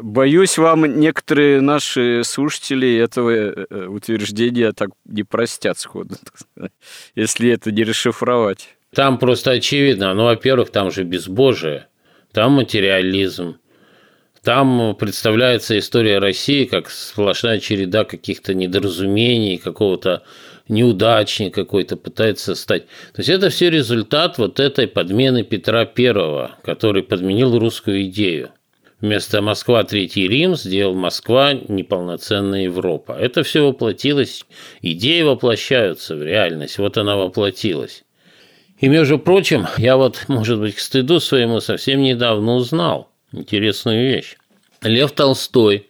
[0.01, 6.15] Боюсь, вам некоторые наши слушатели этого э, утверждения так не простят сходу,
[7.15, 8.69] если это не расшифровать.
[8.95, 10.13] Там просто очевидно.
[10.13, 11.87] Ну, во-первых, там же безбожие,
[12.31, 13.57] там материализм,
[14.43, 20.23] там представляется история России как сплошная череда каких-то недоразумений, какого-то
[20.71, 22.87] неудачника какой-то пытается стать.
[23.13, 28.51] То есть это все результат вот этой подмены Петра Первого, который подменил русскую идею.
[29.01, 33.13] Вместо Москва Третий Рим сделал Москва неполноценная Европа.
[33.13, 34.45] Это все воплотилось,
[34.81, 38.03] идеи воплощаются в реальность, вот она воплотилась.
[38.79, 44.37] И, между прочим, я вот, может быть, к стыду своему совсем недавно узнал интересную вещь.
[44.83, 45.87] Лев Толстой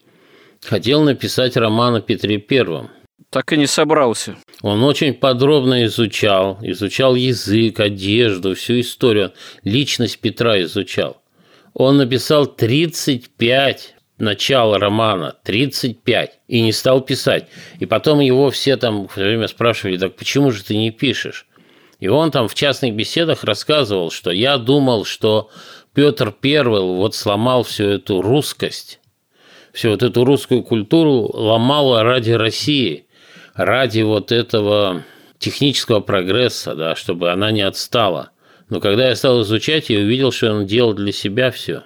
[0.61, 2.89] хотел написать роман о Петре Первом.
[3.31, 4.35] Так и не собрался.
[4.61, 9.31] Он очень подробно изучал, изучал язык, одежду, всю историю,
[9.63, 11.21] личность Петра изучал.
[11.73, 17.47] Он написал 35 начала романа, 35, и не стал писать.
[17.79, 21.47] И потом его все там все время спрашивали, так почему же ты не пишешь?
[21.99, 25.49] И он там в частных беседах рассказывал, что я думал, что
[25.93, 28.99] Петр Первый вот сломал всю эту русскость,
[29.73, 33.05] всю вот эту русскую культуру ломал ради России,
[33.65, 35.03] ради вот этого
[35.39, 38.31] технического прогресса, да, чтобы она не отстала.
[38.69, 41.83] Но когда я стал изучать, я увидел, что он делал для себя все.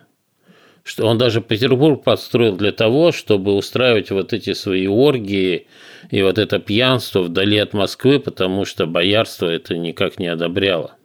[0.84, 5.66] Что он даже Петербург построил для того, чтобы устраивать вот эти свои оргии
[6.12, 10.96] и вот это пьянство вдали от Москвы, потому что боярство это никак не одобряло.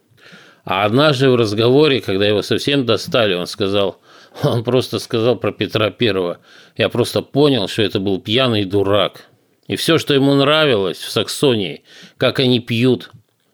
[0.65, 3.99] А однажды в разговоре, когда его совсем достали, он сказал,
[4.43, 6.39] он просто сказал про Петра Первого,
[6.77, 9.30] я просто понял, что это был пьяный дурак.
[9.71, 11.85] И все, что ему нравилось в Саксонии,
[12.17, 13.13] как они пьют.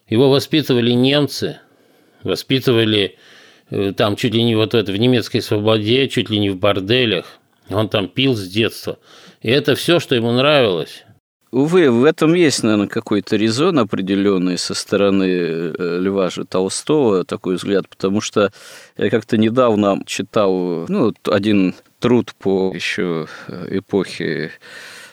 [0.09, 1.59] Его воспитывали немцы,
[2.23, 3.19] воспитывали
[3.69, 7.39] э, там чуть ли не вот это в немецкой свободе, чуть ли не в борделях.
[7.69, 8.99] Он там пил с детства.
[9.43, 11.05] И это все, что ему нравилось.
[11.51, 17.57] Увы, в этом есть, наверное, какой-то резон определенный со стороны э, Льва же Толстого, такой
[17.57, 18.51] взгляд, потому что
[18.97, 23.27] я как-то недавно читал ну, один труд по еще
[23.69, 24.53] эпохе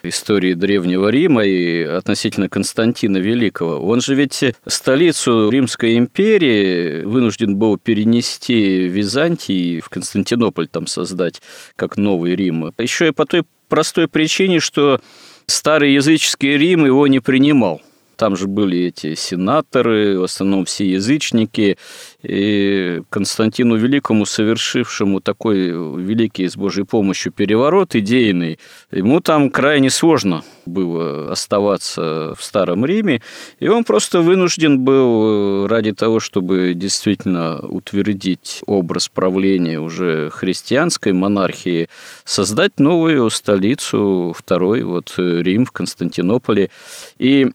[0.04, 3.80] истории Древнего Рима и относительно Константина Великого.
[3.80, 11.42] Он же ведь столицу Римской империи вынужден был перенести в Византии, в Константинополь там создать,
[11.76, 12.74] как новый Рим.
[12.78, 15.00] Еще и по той простой причине, что
[15.48, 17.82] старый языческий Рим его не принимал.
[18.16, 21.78] Там же были эти сенаторы, в основном все язычники,
[22.22, 28.60] и Константину Великому, совершившему такой великий с Божьей помощью переворот идейный,
[28.92, 33.22] ему там крайне сложно было оставаться в Старом Риме,
[33.60, 41.90] и он просто вынужден был ради того, чтобы действительно утвердить образ правления уже христианской монархии,
[42.24, 46.70] создать новую столицу, второй вот Рим в Константинополе.
[47.18, 47.50] И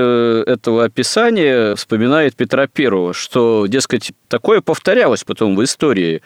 [0.00, 6.22] э, этого описания вспоминает Петра Первого, что, дескать, такое повторялось потом в истории,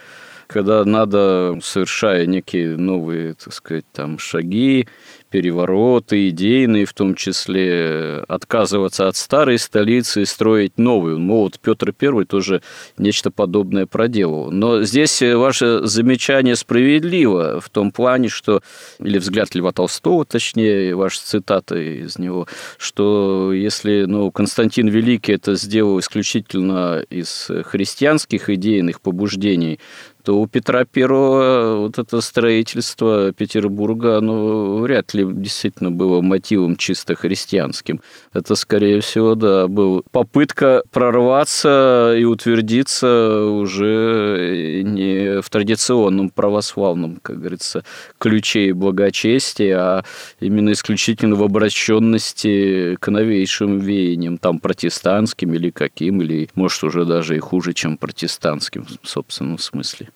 [0.46, 4.88] когда надо, совершая некие новые, так сказать, там шаги,
[5.34, 11.18] перевороты, идейные в том числе, отказываться от старой столицы и строить новую.
[11.18, 12.62] Ну, вот Петр I тоже
[12.98, 14.52] нечто подобное проделал.
[14.52, 18.62] Но здесь ваше замечание справедливо в том плане, что,
[19.00, 22.46] или взгляд Льва Толстого, точнее, ваша цитата из него,
[22.78, 29.80] что если ну, Константин Великий это сделал исключительно из христианских идейных побуждений,
[30.24, 37.14] то у Петра Первого вот это строительство Петербурга, оно вряд ли действительно было мотивом чисто
[37.14, 38.00] христианским.
[38.32, 47.40] Это, скорее всего, да, был попытка прорваться и утвердиться уже не в традиционном православном, как
[47.40, 47.84] говорится,
[48.16, 50.04] ключе и благочестии, а
[50.40, 57.36] именно исключительно в обращенности к новейшим веяниям, там, протестантским или каким, или, может, уже даже
[57.36, 60.08] и хуже, чем протестантским в собственном смысле.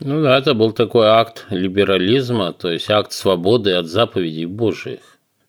[0.00, 5.00] Ну да, это был такой акт либерализма, то есть акт свободы от заповедей Божьих.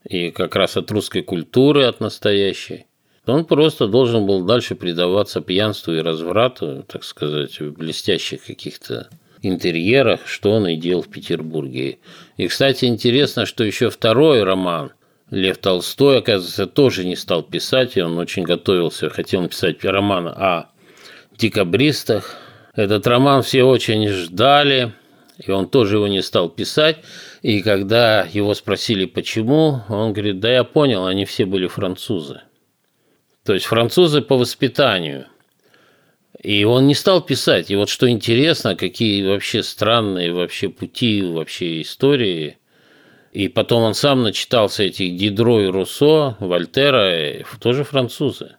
[0.08, 2.88] И как раз от русской культуры, от настоящей.
[3.28, 9.10] Он просто должен был дальше предаваться пьянству и разврату, так сказать, в блестящих каких-то
[9.42, 12.00] интерьерах, что он и делал в Петербурге.
[12.38, 14.94] И, кстати, интересно, что еще второй роман
[15.30, 20.72] Лев Толстой, оказывается, тоже не стал писать, и он очень готовился, хотел написать роман о
[21.38, 22.36] декабристах,
[22.80, 24.94] этот роман все очень ждали,
[25.38, 26.98] и он тоже его не стал писать.
[27.42, 32.42] И когда его спросили, почему, он говорит, да я понял, они все были французы.
[33.44, 35.28] То есть французы по воспитанию.
[36.42, 37.70] И он не стал писать.
[37.70, 42.58] И вот что интересно, какие вообще странные вообще пути, вообще истории.
[43.34, 48.56] И потом он сам начитался этих Дидро и Руссо, Вольтера, тоже французы.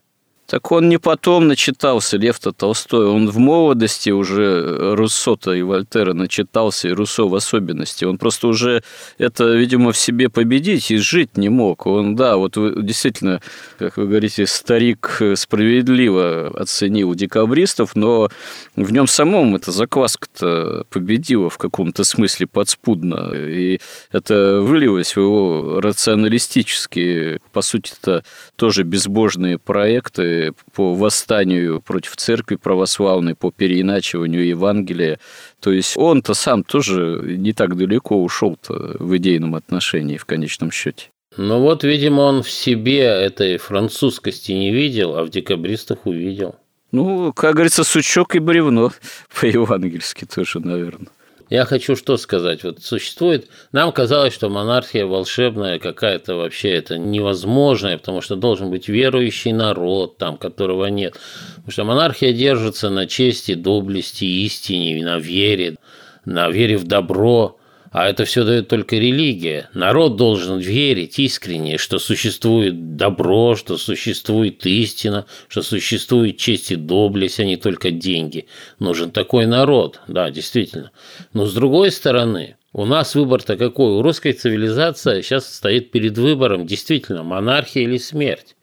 [0.50, 6.88] Так он не потом начитался, Лев-то Толстой, он в молодости уже Руссо-то и Вольтера начитался,
[6.88, 8.04] и Руссо в особенности.
[8.04, 8.82] Он просто уже
[9.16, 11.86] это, видимо, в себе победить и жить не мог.
[11.86, 13.40] Он, да, вот действительно,
[13.78, 18.28] как вы говорите, старик справедливо оценил декабристов, но
[18.74, 23.30] в нем самом эта закваска-то победила в каком-то смысле подспудно.
[23.36, 23.78] И
[24.10, 28.24] это вылилось в его рационалистические, по сути-то,
[28.56, 30.39] тоже безбожные проекты,
[30.74, 35.18] по восстанию против церкви православной, по переиначиванию Евангелия.
[35.60, 41.06] То есть он-то сам тоже не так далеко ушел-то в идейном отношении в конечном счете.
[41.36, 46.56] Ну вот, видимо, он в себе этой французскости не видел, а в декабристах увидел.
[46.92, 48.92] Ну, как говорится, сучок и бревно
[49.40, 51.08] по-евангельски тоже, наверное.
[51.50, 52.62] Я хочу что сказать.
[52.62, 53.48] Вот существует...
[53.72, 60.16] Нам казалось, что монархия волшебная какая-то вообще это невозможная, потому что должен быть верующий народ
[60.16, 61.18] там, которого нет.
[61.56, 65.76] Потому что монархия держится на чести, доблести, истине, на вере,
[66.24, 67.58] на вере в добро.
[67.90, 69.68] А это все дает только религия.
[69.74, 77.40] Народ должен верить искренне, что существует добро, что существует истина, что существует честь и доблесть,
[77.40, 78.46] а не только деньги.
[78.78, 80.92] Нужен такой народ, да, действительно.
[81.32, 83.94] Но с другой стороны, у нас выбор-то какой?
[83.94, 88.54] У русской цивилизации сейчас стоит перед выбором действительно монархия или смерть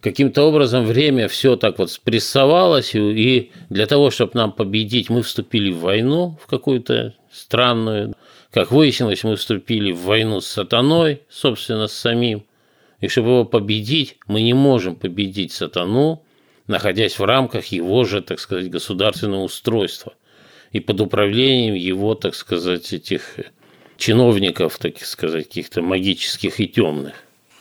[0.00, 5.70] каким-то образом время все так вот спрессовалось, и для того, чтобы нам победить, мы вступили
[5.70, 8.14] в войну в какую-то странную.
[8.52, 12.44] Как выяснилось, мы вступили в войну с сатаной, собственно, с самим.
[13.00, 16.22] И чтобы его победить, мы не можем победить сатану,
[16.66, 20.14] находясь в рамках его же, так сказать, государственного устройства
[20.72, 23.36] и под управлением его, так сказать, этих
[23.96, 27.14] чиновников, так сказать, каких-то магических и темных.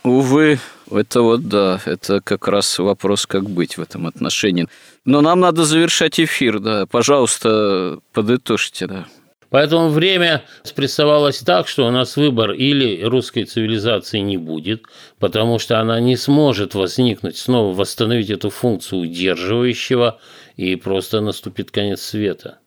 [0.03, 0.59] Увы,
[0.89, 4.67] это вот да, это как раз вопрос, как быть в этом отношении.
[5.05, 6.85] Но нам надо завершать эфир, да.
[6.85, 9.07] Пожалуйста, подытожьте, да.
[9.49, 14.83] Поэтому время спрессовалось так, что у нас выбор или русской цивилизации не будет,
[15.17, 20.19] потому что она не сможет возникнуть, снова восстановить эту функцию удерживающего,
[20.55, 22.59] и просто наступит конец света.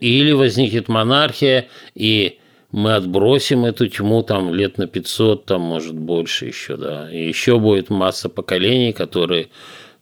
[0.00, 2.38] Или возникнет монархия, и
[2.72, 7.10] мы отбросим эту тьму там лет на 500, там может больше еще, да.
[7.10, 9.48] И еще будет масса поколений, которые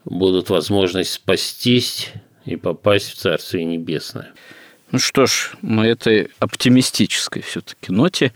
[0.04, 2.12] будут возможность спастись
[2.46, 4.32] и попасть в Царствие Небесное.
[4.94, 8.32] Ну что ж, на этой оптимистической все-таки ноте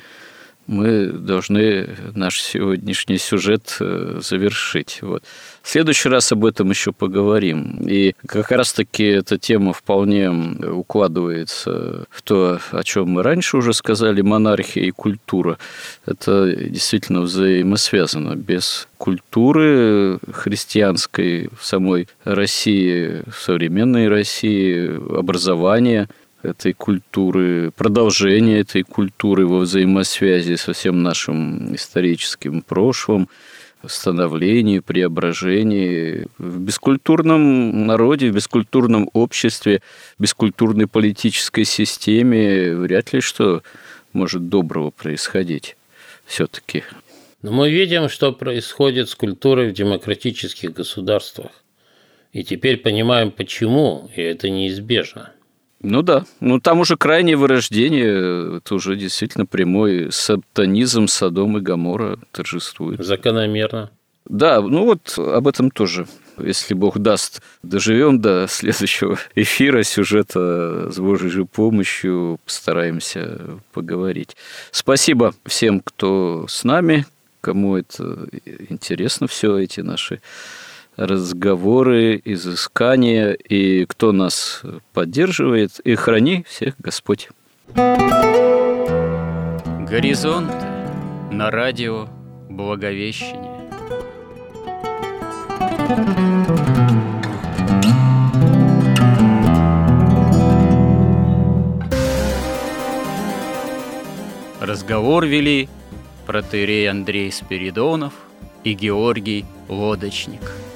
[0.66, 4.98] мы должны наш сегодняшний сюжет э, завершить.
[5.02, 5.22] Вот.
[5.62, 7.78] В следующий раз об этом еще поговорим.
[7.88, 14.20] И как раз-таки эта тема вполне укладывается в то, о чем мы раньше уже сказали,
[14.20, 15.59] монархия и культура.
[16.06, 18.34] Это действительно взаимосвязано.
[18.34, 26.09] Без культуры христианской в самой России, в современной России, образования–
[26.49, 33.28] этой культуры, продолжение этой культуры во взаимосвязи со всем нашим историческим прошлым,
[33.86, 36.26] становлении, преображении.
[36.38, 39.82] В бескультурном народе, в бескультурном обществе,
[40.18, 43.62] в бескультурной политической системе вряд ли что
[44.12, 45.76] может доброго происходить
[46.26, 46.82] все-таки.
[47.42, 51.53] Но мы видим, что происходит с культурой в демократических государствах.
[52.32, 55.32] И теперь понимаем, почему, и это неизбежно.
[55.81, 56.24] Ну да.
[56.41, 63.05] Ну там уже крайнее вырождение, это уже действительно прямой сатанизм Содом и Гамора торжествует.
[63.05, 63.91] Закономерно.
[64.29, 66.07] Да, ну вот об этом тоже.
[66.37, 74.37] Если Бог даст, доживем до следующего эфира сюжета с Божьей же помощью, постараемся поговорить.
[74.70, 77.07] Спасибо всем, кто с нами,
[77.41, 78.29] кому это
[78.68, 80.20] интересно все эти наши
[80.99, 87.28] разговоры, изыскания, и кто нас поддерживает, и храни всех Господь.
[89.88, 90.53] Горизонт
[91.30, 92.09] на радио
[92.51, 93.59] Благовещение.
[104.61, 105.68] Разговор вели
[106.26, 108.12] протеерей Андрей Спиридонов
[108.64, 110.40] и Георгий Лодочник–